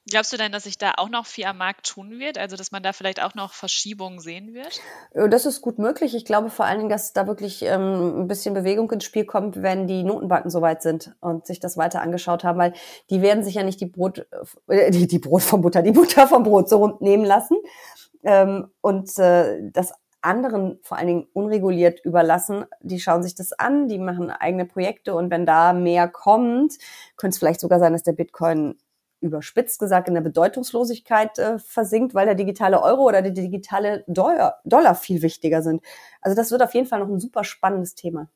Glaubst 0.09 0.33
du 0.33 0.37
denn, 0.37 0.51
dass 0.51 0.63
sich 0.63 0.77
da 0.77 0.93
auch 0.97 1.07
noch 1.07 1.25
viel 1.25 1.45
am 1.45 1.57
Markt 1.57 1.87
tun 1.87 2.19
wird? 2.19 2.37
Also, 2.37 2.57
dass 2.57 2.71
man 2.71 2.83
da 2.83 2.91
vielleicht 2.91 3.23
auch 3.23 3.35
noch 3.35 3.53
Verschiebungen 3.53 4.19
sehen 4.19 4.53
wird? 4.53 4.81
Äh, 5.13 5.29
das 5.29 5.45
ist 5.45 5.61
gut 5.61 5.79
möglich. 5.79 6.13
Ich 6.13 6.25
glaube 6.25 6.49
vor 6.49 6.65
allen 6.65 6.79
Dingen, 6.79 6.89
dass 6.89 7.13
da 7.13 7.25
wirklich 7.25 7.61
ähm, 7.63 8.23
ein 8.23 8.27
bisschen 8.27 8.53
Bewegung 8.53 8.91
ins 8.91 9.05
Spiel 9.05 9.25
kommt, 9.25 9.61
wenn 9.61 9.87
die 9.87 10.03
Notenbanken 10.03 10.51
soweit 10.51 10.81
sind 10.81 11.15
und 11.21 11.45
sich 11.45 11.61
das 11.61 11.77
weiter 11.77 12.01
angeschaut 12.01 12.43
haben, 12.43 12.59
weil 12.59 12.73
die 13.09 13.21
werden 13.21 13.45
sich 13.45 13.55
ja 13.55 13.63
nicht 13.63 13.79
die 13.79 13.85
Brot, 13.85 14.25
äh, 14.67 14.91
die, 14.91 15.07
die 15.07 15.19
Brot 15.19 15.41
vom 15.41 15.61
Butter, 15.61 15.81
die 15.81 15.93
Butter 15.93 16.27
vom 16.27 16.43
Brot 16.43 16.67
so 16.67 16.77
rund 16.79 17.01
nehmen 17.01 17.23
lassen. 17.23 17.55
Ähm, 18.23 18.71
und 18.81 19.17
äh, 19.19 19.59
das 19.71 19.93
anderen 20.23 20.79
vor 20.81 20.97
allen 20.97 21.07
Dingen 21.07 21.27
unreguliert 21.33 22.03
überlassen. 22.03 22.65
Die 22.81 22.99
schauen 22.99 23.23
sich 23.23 23.35
das 23.35 23.53
an, 23.53 23.87
die 23.87 23.99
machen 23.99 24.29
eigene 24.29 24.65
Projekte 24.65 25.13
und 25.15 25.29
wenn 25.29 25.45
da 25.45 25.73
mehr 25.73 26.07
kommt, 26.07 26.77
könnte 27.17 27.35
es 27.35 27.39
vielleicht 27.39 27.59
sogar 27.59 27.79
sein, 27.79 27.93
dass 27.93 28.03
der 28.03 28.13
Bitcoin 28.13 28.75
überspitzt 29.23 29.79
gesagt 29.79 30.07
in 30.07 30.13
der 30.13 30.21
Bedeutungslosigkeit 30.21 31.39
äh, 31.39 31.59
versinkt, 31.59 32.13
weil 32.13 32.25
der 32.25 32.35
digitale 32.35 32.81
Euro 32.81 33.03
oder 33.03 33.21
der 33.21 33.31
digitale 33.31 34.03
Dollar, 34.07 34.59
Dollar 34.65 34.95
viel 34.95 35.21
wichtiger 35.21 35.61
sind. 35.61 35.81
Also 36.21 36.35
das 36.35 36.51
wird 36.51 36.61
auf 36.61 36.73
jeden 36.73 36.87
Fall 36.87 36.99
noch 36.99 37.09
ein 37.09 37.19
super 37.19 37.43
spannendes 37.43 37.95
Thema. 37.95 38.29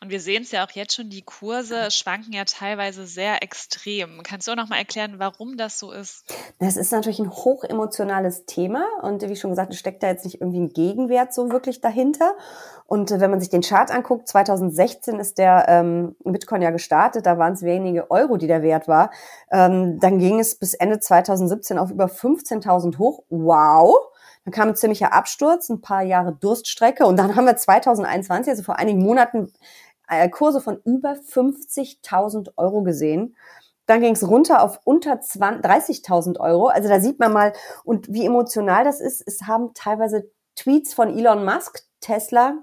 Und 0.00 0.10
wir 0.10 0.20
sehen 0.20 0.42
es 0.42 0.52
ja 0.52 0.64
auch 0.64 0.70
jetzt 0.70 0.94
schon, 0.94 1.10
die 1.10 1.22
Kurse 1.22 1.90
schwanken 1.90 2.32
ja 2.32 2.44
teilweise 2.44 3.06
sehr 3.06 3.42
extrem. 3.42 4.22
Kannst 4.22 4.46
du 4.46 4.52
auch 4.52 4.56
noch 4.56 4.68
mal 4.68 4.78
erklären, 4.78 5.14
warum 5.18 5.56
das 5.56 5.78
so 5.78 5.92
ist? 5.92 6.24
Das 6.58 6.76
ist 6.76 6.92
natürlich 6.92 7.18
ein 7.18 7.30
hochemotionales 7.30 8.46
Thema 8.46 8.84
und 9.02 9.22
wie 9.22 9.36
schon 9.36 9.50
gesagt, 9.50 9.74
steckt 9.74 10.02
da 10.02 10.08
jetzt 10.08 10.24
nicht 10.24 10.40
irgendwie 10.40 10.60
ein 10.60 10.68
Gegenwert 10.70 11.34
so 11.34 11.50
wirklich 11.50 11.80
dahinter. 11.80 12.34
Und 12.86 13.10
äh, 13.10 13.20
wenn 13.20 13.30
man 13.30 13.40
sich 13.40 13.50
den 13.50 13.62
Chart 13.62 13.90
anguckt, 13.90 14.28
2016 14.28 15.18
ist 15.18 15.38
der 15.38 15.66
ähm, 15.68 16.16
Bitcoin 16.24 16.62
ja 16.62 16.70
gestartet, 16.70 17.26
da 17.26 17.38
waren 17.38 17.54
es 17.54 17.62
wenige 17.62 18.10
Euro, 18.10 18.36
die 18.36 18.46
der 18.46 18.62
Wert 18.62 18.88
war. 18.88 19.10
Ähm, 19.50 19.98
dann 20.00 20.18
ging 20.18 20.38
es 20.38 20.54
bis 20.54 20.74
Ende 20.74 21.00
2017 21.00 21.78
auf 21.78 21.90
über 21.90 22.06
15.000 22.06 22.98
hoch. 22.98 23.24
Wow! 23.28 23.96
Dann 24.46 24.52
kam 24.52 24.68
ein 24.68 24.76
ziemlicher 24.76 25.12
Absturz, 25.12 25.68
ein 25.70 25.80
paar 25.80 26.02
Jahre 26.02 26.32
Durststrecke 26.32 27.04
und 27.04 27.16
dann 27.16 27.34
haben 27.34 27.46
wir 27.46 27.56
2021, 27.56 28.48
also 28.48 28.62
vor 28.62 28.78
einigen 28.78 29.00
Monaten, 29.02 29.52
äh, 30.08 30.28
Kurse 30.28 30.60
von 30.60 30.80
über 30.84 31.14
50.000 31.14 32.52
Euro 32.56 32.82
gesehen. 32.82 33.34
Dann 33.86 34.00
ging 34.00 34.14
es 34.14 34.26
runter 34.26 34.62
auf 34.62 34.78
unter 34.84 35.14
30.000 35.14 36.38
Euro. 36.38 36.68
Also 36.68 36.88
da 36.88 37.00
sieht 37.00 37.18
man 37.18 37.32
mal, 37.32 37.54
und 37.82 38.12
wie 38.12 38.24
emotional 38.24 38.84
das 38.84 39.00
ist. 39.00 39.20
Es 39.26 39.42
haben 39.48 39.74
teilweise 39.74 40.30
Tweets 40.54 40.94
von 40.94 41.18
Elon 41.18 41.44
Musk, 41.44 41.82
Tesla, 42.00 42.62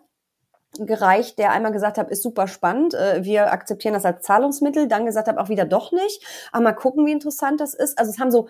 gereicht, 0.80 1.38
der 1.38 1.52
einmal 1.52 1.74
gesagt 1.74 1.98
hat, 1.98 2.10
ist 2.10 2.24
super 2.24 2.48
spannend, 2.48 2.94
äh, 2.94 3.26
wir 3.26 3.52
akzeptieren 3.52 3.94
das 3.94 4.06
als 4.06 4.24
Zahlungsmittel, 4.24 4.88
dann 4.88 5.06
gesagt 5.06 5.28
hat, 5.28 5.38
auch 5.38 5.50
wieder 5.50 5.66
doch 5.66 5.92
nicht, 5.92 6.26
aber 6.54 6.64
mal 6.64 6.74
gucken, 6.74 7.06
wie 7.06 7.12
interessant 7.12 7.60
das 7.60 7.74
ist. 7.74 8.00
Also 8.00 8.10
es 8.10 8.20
haben 8.20 8.32
so 8.32 8.48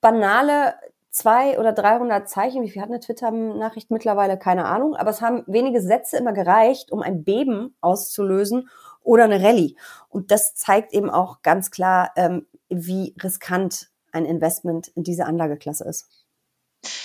banale 0.00 0.74
zwei 1.12 1.58
oder 1.60 1.72
300 1.72 2.28
Zeichen, 2.28 2.62
wie 2.62 2.70
viel 2.70 2.82
hat 2.82 2.88
eine 2.88 2.98
Twitter-Nachricht 2.98 3.90
mittlerweile, 3.90 4.38
keine 4.38 4.64
Ahnung, 4.64 4.96
aber 4.96 5.10
es 5.10 5.20
haben 5.20 5.44
wenige 5.46 5.80
Sätze 5.80 6.16
immer 6.16 6.32
gereicht, 6.32 6.90
um 6.90 7.02
ein 7.02 7.22
Beben 7.22 7.76
auszulösen 7.80 8.68
oder 9.02 9.24
eine 9.24 9.42
Rallye. 9.42 9.76
Und 10.08 10.30
das 10.30 10.54
zeigt 10.54 10.92
eben 10.92 11.10
auch 11.10 11.42
ganz 11.42 11.70
klar, 11.70 12.10
ähm, 12.16 12.46
wie 12.68 13.14
riskant 13.22 13.90
ein 14.10 14.24
Investment 14.24 14.88
in 14.88 15.04
diese 15.04 15.26
Anlageklasse 15.26 15.84
ist. 15.84 16.08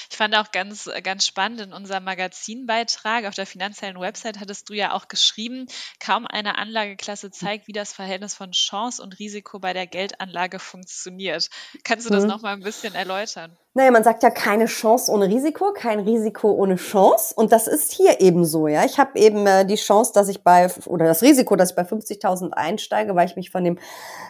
Ich 0.09 0.17
fand 0.17 0.35
auch 0.35 0.51
ganz, 0.51 0.89
ganz 1.03 1.27
spannend 1.27 1.61
in 1.61 1.73
unserem 1.73 2.03
Magazinbeitrag 2.03 3.25
auf 3.25 3.35
der 3.35 3.45
finanziellen 3.45 3.99
Website 3.99 4.39
hattest 4.39 4.67
du 4.67 4.73
ja 4.73 4.93
auch 4.93 5.09
geschrieben, 5.09 5.67
kaum 5.99 6.25
eine 6.25 6.57
Anlageklasse 6.57 7.29
zeigt, 7.29 7.67
wie 7.67 7.73
das 7.73 7.93
Verhältnis 7.93 8.33
von 8.33 8.51
Chance 8.51 9.03
und 9.03 9.19
Risiko 9.19 9.59
bei 9.59 9.73
der 9.73 9.85
Geldanlage 9.85 10.57
funktioniert. 10.57 11.51
Kannst 11.83 12.07
du 12.07 12.09
das 12.09 12.23
mhm. 12.23 12.29
noch 12.29 12.41
mal 12.41 12.53
ein 12.53 12.63
bisschen 12.63 12.95
erläutern? 12.95 13.55
Naja, 13.77 13.91
man 13.91 14.03
sagt 14.03 14.23
ja 14.23 14.31
keine 14.31 14.65
Chance 14.65 15.11
ohne 15.11 15.27
Risiko, 15.27 15.71
kein 15.71 15.99
Risiko 15.99 16.49
ohne 16.49 16.77
Chance. 16.77 17.35
Und 17.35 17.51
das 17.51 17.67
ist 17.67 17.91
hier 17.91 18.21
eben 18.21 18.43
so, 18.43 18.67
ja. 18.67 18.83
Ich 18.85 18.97
habe 18.97 19.19
eben 19.19 19.45
äh, 19.45 19.67
die 19.67 19.75
Chance, 19.75 20.13
dass 20.15 20.29
ich 20.29 20.43
bei, 20.43 20.67
oder 20.87 21.05
das 21.05 21.21
Risiko, 21.21 21.55
dass 21.55 21.69
ich 21.69 21.75
bei 21.75 21.83
50.000 21.83 22.53
einsteige, 22.53 23.13
weil 23.13 23.27
ich 23.27 23.35
mich 23.35 23.51
von 23.51 23.63
dem, 23.63 23.77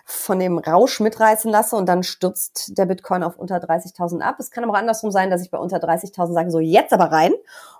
von 0.03 0.39
dem 0.39 0.57
Rausch 0.57 0.99
mitreißen 0.99 1.49
lasse 1.49 1.77
und 1.77 1.87
dann 1.87 2.03
stürzt 2.03 2.77
der 2.77 2.87
Bitcoin 2.87 3.23
auf 3.23 3.37
unter 3.37 3.55
30.000 3.55 4.19
ab. 4.19 4.35
Es 4.37 4.51
kann 4.51 4.65
aber 4.65 4.73
auch 4.73 4.77
andersrum 4.77 5.11
sein, 5.11 5.31
dass 5.31 5.41
ich 5.41 5.49
bei 5.49 5.59
unter 5.59 5.77
30.000 5.77 6.33
sage, 6.33 6.51
so 6.51 6.59
jetzt 6.59 6.91
aber 6.91 7.05
rein 7.13 7.31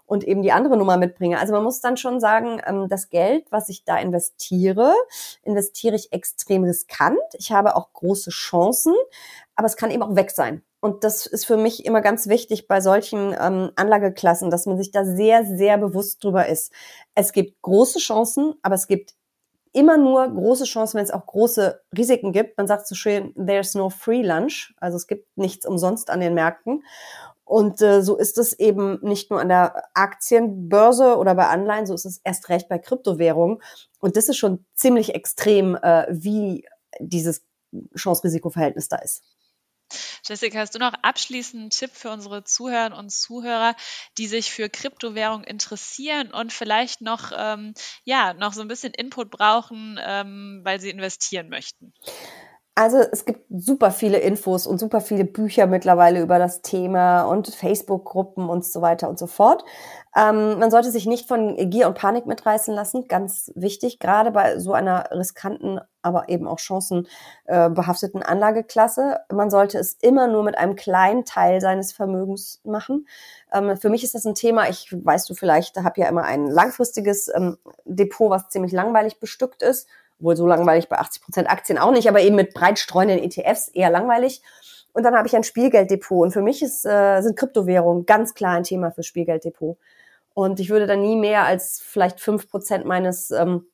und 0.05 0.23
eben 0.23 0.43
die 0.43 0.53
andere 0.53 0.77
Nummer 0.77 0.95
mitbringe. 0.95 1.37
Also 1.37 1.51
man 1.51 1.65
muss 1.65 1.81
dann 1.81 1.97
schon 1.97 2.21
sagen, 2.21 2.61
ähm, 2.65 2.87
das 2.87 3.09
Geld, 3.09 3.45
was 3.51 3.67
ich 3.67 3.83
da 3.83 3.97
investiere, 3.97 4.93
investiere 5.43 5.97
ich 5.97 6.13
extrem 6.13 6.63
riskant. 6.63 7.19
Ich 7.33 7.51
habe 7.51 7.75
auch 7.75 7.91
große 7.91 8.29
Chancen, 8.29 8.93
aber 9.57 9.65
es 9.65 9.75
kann 9.75 9.91
eben 9.91 10.01
auch 10.01 10.15
weg 10.15 10.31
sein. 10.31 10.63
Und 10.79 11.03
das 11.03 11.25
ist 11.25 11.45
für 11.45 11.57
mich 11.57 11.85
immer 11.85 12.01
ganz 12.01 12.27
wichtig 12.27 12.67
bei 12.67 12.81
solchen 12.81 13.35
ähm, 13.39 13.71
Anlageklassen, 13.75 14.51
dass 14.51 14.67
man 14.67 14.77
sich 14.77 14.91
da 14.91 15.05
sehr, 15.05 15.43
sehr 15.43 15.77
bewusst 15.77 16.23
drüber 16.23 16.47
ist. 16.47 16.71
Es 17.15 17.33
gibt 17.33 17.61
große 17.63 17.99
Chancen, 17.99 18.53
aber 18.61 18.75
es 18.75 18.87
gibt 18.87 19.15
immer 19.73 19.97
nur 19.97 20.27
große 20.27 20.65
Chancen, 20.65 20.97
wenn 20.97 21.03
es 21.03 21.11
auch 21.11 21.25
große 21.25 21.81
Risiken 21.95 22.31
gibt. 22.31 22.57
Man 22.57 22.67
sagt 22.67 22.87
so 22.87 22.95
schön, 22.95 23.33
there's 23.35 23.75
no 23.75 23.89
free 23.89 24.21
lunch. 24.21 24.73
Also 24.77 24.97
es 24.97 25.07
gibt 25.07 25.27
nichts 25.37 25.65
umsonst 25.65 26.09
an 26.09 26.19
den 26.19 26.33
Märkten. 26.33 26.83
Und 27.43 27.81
äh, 27.81 28.01
so 28.01 28.17
ist 28.17 28.37
es 28.37 28.53
eben 28.53 28.99
nicht 29.01 29.31
nur 29.31 29.39
an 29.39 29.47
der 29.47 29.83
Aktienbörse 29.93 31.17
oder 31.17 31.33
bei 31.33 31.47
Anleihen, 31.47 31.85
so 31.85 31.93
ist 31.93 32.05
es 32.05 32.19
erst 32.23 32.49
recht 32.49 32.67
bei 32.67 32.77
Kryptowährungen. 32.77 33.61
Und 33.99 34.17
das 34.17 34.27
ist 34.27 34.37
schon 34.37 34.65
ziemlich 34.73 35.15
extrem, 35.15 35.75
äh, 35.75 36.05
wie 36.09 36.65
dieses 36.99 37.45
Chance-Risiko-Verhältnis 37.95 38.89
da 38.89 38.97
ist. 38.97 39.23
Jessica, 40.25 40.59
hast 40.59 40.75
du 40.75 40.79
noch 40.79 40.93
abschließend 41.01 41.61
einen 41.61 41.69
Tipp 41.69 41.91
für 41.93 42.09
unsere 42.09 42.43
Zuhörerinnen 42.43 42.97
und 42.97 43.11
Zuhörer, 43.11 43.75
die 44.17 44.27
sich 44.27 44.51
für 44.51 44.69
Kryptowährung 44.69 45.43
interessieren 45.43 46.31
und 46.31 46.53
vielleicht 46.53 47.01
noch, 47.01 47.31
ähm, 47.35 47.73
ja, 48.03 48.33
noch 48.33 48.53
so 48.53 48.61
ein 48.61 48.67
bisschen 48.67 48.93
Input 48.93 49.29
brauchen, 49.31 49.99
ähm, 50.01 50.61
weil 50.63 50.79
sie 50.79 50.89
investieren 50.89 51.49
möchten? 51.49 51.93
Also 52.77 52.99
es 52.99 53.25
gibt 53.25 53.41
super 53.49 53.89
viele 53.89 54.19
Infos 54.19 54.67
und 54.67 54.77
super 54.77 55.01
viele 55.01 55.25
Bücher 55.25 55.65
mittlerweile 55.65 56.21
über 56.21 56.37
das 56.37 56.61
Thema 56.61 57.23
und 57.23 57.47
Facebook-Gruppen 57.47 58.47
und 58.47 58.63
so 58.63 58.83
weiter 58.83 59.09
und 59.09 59.17
so 59.17 59.25
fort. 59.25 59.65
Ähm, 60.15 60.59
man 60.59 60.69
sollte 60.69 60.91
sich 60.91 61.07
nicht 61.07 61.27
von 61.27 61.55
Gier 61.71 61.87
und 61.87 61.97
Panik 61.97 62.27
mitreißen 62.27 62.71
lassen, 62.75 63.07
ganz 63.07 63.51
wichtig, 63.55 63.97
gerade 63.97 64.29
bei 64.29 64.59
so 64.59 64.73
einer 64.73 65.09
riskanten, 65.09 65.81
aber 66.03 66.29
eben 66.29 66.47
auch 66.47 66.59
chancenbehafteten 66.59 68.21
äh, 68.21 68.25
Anlageklasse. 68.25 69.21
Man 69.33 69.49
sollte 69.49 69.79
es 69.79 69.93
immer 69.93 70.27
nur 70.27 70.43
mit 70.43 70.55
einem 70.55 70.75
kleinen 70.75 71.25
Teil 71.25 71.61
seines 71.61 71.93
Vermögens 71.93 72.61
machen. 72.63 73.07
Ähm, 73.51 73.75
für 73.77 73.89
mich 73.89 74.03
ist 74.03 74.13
das 74.13 74.25
ein 74.25 74.35
Thema, 74.35 74.69
ich 74.69 74.95
weißt 74.95 75.27
du 75.27 75.33
vielleicht, 75.33 75.77
da 75.77 75.83
habe 75.83 75.99
ja 75.99 76.07
immer 76.09 76.25
ein 76.25 76.45
langfristiges 76.45 77.27
ähm, 77.35 77.57
Depot, 77.85 78.29
was 78.29 78.49
ziemlich 78.49 78.71
langweilig 78.71 79.19
bestückt 79.19 79.63
ist 79.63 79.87
wohl 80.19 80.35
so 80.35 80.47
langweilig 80.47 80.89
bei 80.89 80.97
80 80.97 81.21
Prozent 81.21 81.49
Aktien 81.49 81.77
auch 81.77 81.91
nicht, 81.91 82.07
aber 82.09 82.21
eben 82.21 82.35
mit 82.35 82.53
breit 82.53 82.79
streuenden 82.79 83.19
ETFs 83.19 83.67
eher 83.69 83.89
langweilig. 83.89 84.41
Und 84.93 85.03
dann 85.03 85.15
habe 85.15 85.27
ich 85.27 85.35
ein 85.35 85.43
Spielgelddepot. 85.43 86.25
Und 86.25 86.31
für 86.31 86.41
mich 86.41 86.63
ist, 86.63 86.85
äh, 86.85 87.21
sind 87.21 87.37
Kryptowährungen 87.37 88.05
ganz 88.05 88.33
klar 88.33 88.55
ein 88.55 88.63
Thema 88.63 88.91
für 88.91 89.03
Spielgelddepot. 89.03 89.77
Und 90.33 90.59
ich 90.59 90.69
würde 90.69 90.87
da 90.87 90.95
nie 90.95 91.15
mehr 91.15 91.45
als 91.45 91.81
vielleicht 91.83 92.19
fünf 92.19 92.49
Prozent 92.49 92.85
meines 92.85 93.31
ähm, 93.31 93.67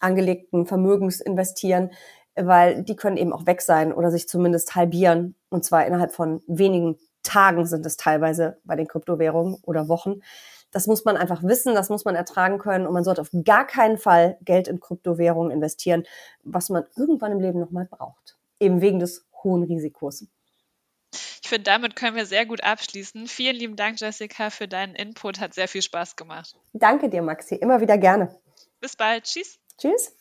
angelegten 0.00 0.66
Vermögens 0.66 1.20
investieren, 1.20 1.90
weil 2.34 2.82
die 2.82 2.96
können 2.96 3.16
eben 3.16 3.32
auch 3.32 3.46
weg 3.46 3.62
sein 3.62 3.92
oder 3.92 4.10
sich 4.10 4.28
zumindest 4.28 4.74
halbieren. 4.74 5.34
Und 5.50 5.64
zwar 5.64 5.86
innerhalb 5.86 6.12
von 6.12 6.42
wenigen 6.46 6.98
Tagen 7.22 7.66
sind 7.66 7.84
es 7.86 7.96
teilweise 7.96 8.58
bei 8.64 8.76
den 8.76 8.88
Kryptowährungen 8.88 9.56
oder 9.62 9.88
Wochen. 9.88 10.20
Das 10.74 10.88
muss 10.88 11.04
man 11.04 11.16
einfach 11.16 11.44
wissen, 11.44 11.74
das 11.74 11.88
muss 11.88 12.04
man 12.04 12.16
ertragen 12.16 12.58
können 12.58 12.84
und 12.86 12.92
man 12.92 13.04
sollte 13.04 13.20
auf 13.20 13.30
gar 13.44 13.64
keinen 13.64 13.96
Fall 13.96 14.36
Geld 14.42 14.66
in 14.66 14.80
Kryptowährungen 14.80 15.52
investieren, 15.52 16.02
was 16.42 16.68
man 16.68 16.84
irgendwann 16.96 17.30
im 17.30 17.38
Leben 17.38 17.60
nochmal 17.60 17.86
braucht. 17.86 18.36
Eben 18.58 18.80
wegen 18.80 18.98
des 18.98 19.24
hohen 19.44 19.62
Risikos. 19.62 20.26
Ich 21.42 21.48
finde, 21.48 21.64
damit 21.64 21.94
können 21.94 22.16
wir 22.16 22.26
sehr 22.26 22.44
gut 22.44 22.64
abschließen. 22.64 23.28
Vielen 23.28 23.54
lieben 23.54 23.76
Dank, 23.76 24.00
Jessica, 24.00 24.50
für 24.50 24.66
deinen 24.66 24.96
Input. 24.96 25.38
Hat 25.38 25.54
sehr 25.54 25.68
viel 25.68 25.82
Spaß 25.82 26.16
gemacht. 26.16 26.56
Danke 26.72 27.08
dir, 27.08 27.22
Maxi. 27.22 27.54
Immer 27.54 27.80
wieder 27.80 27.96
gerne. 27.96 28.34
Bis 28.80 28.96
bald. 28.96 29.24
Tschüss. 29.24 29.60
Tschüss. 29.78 30.12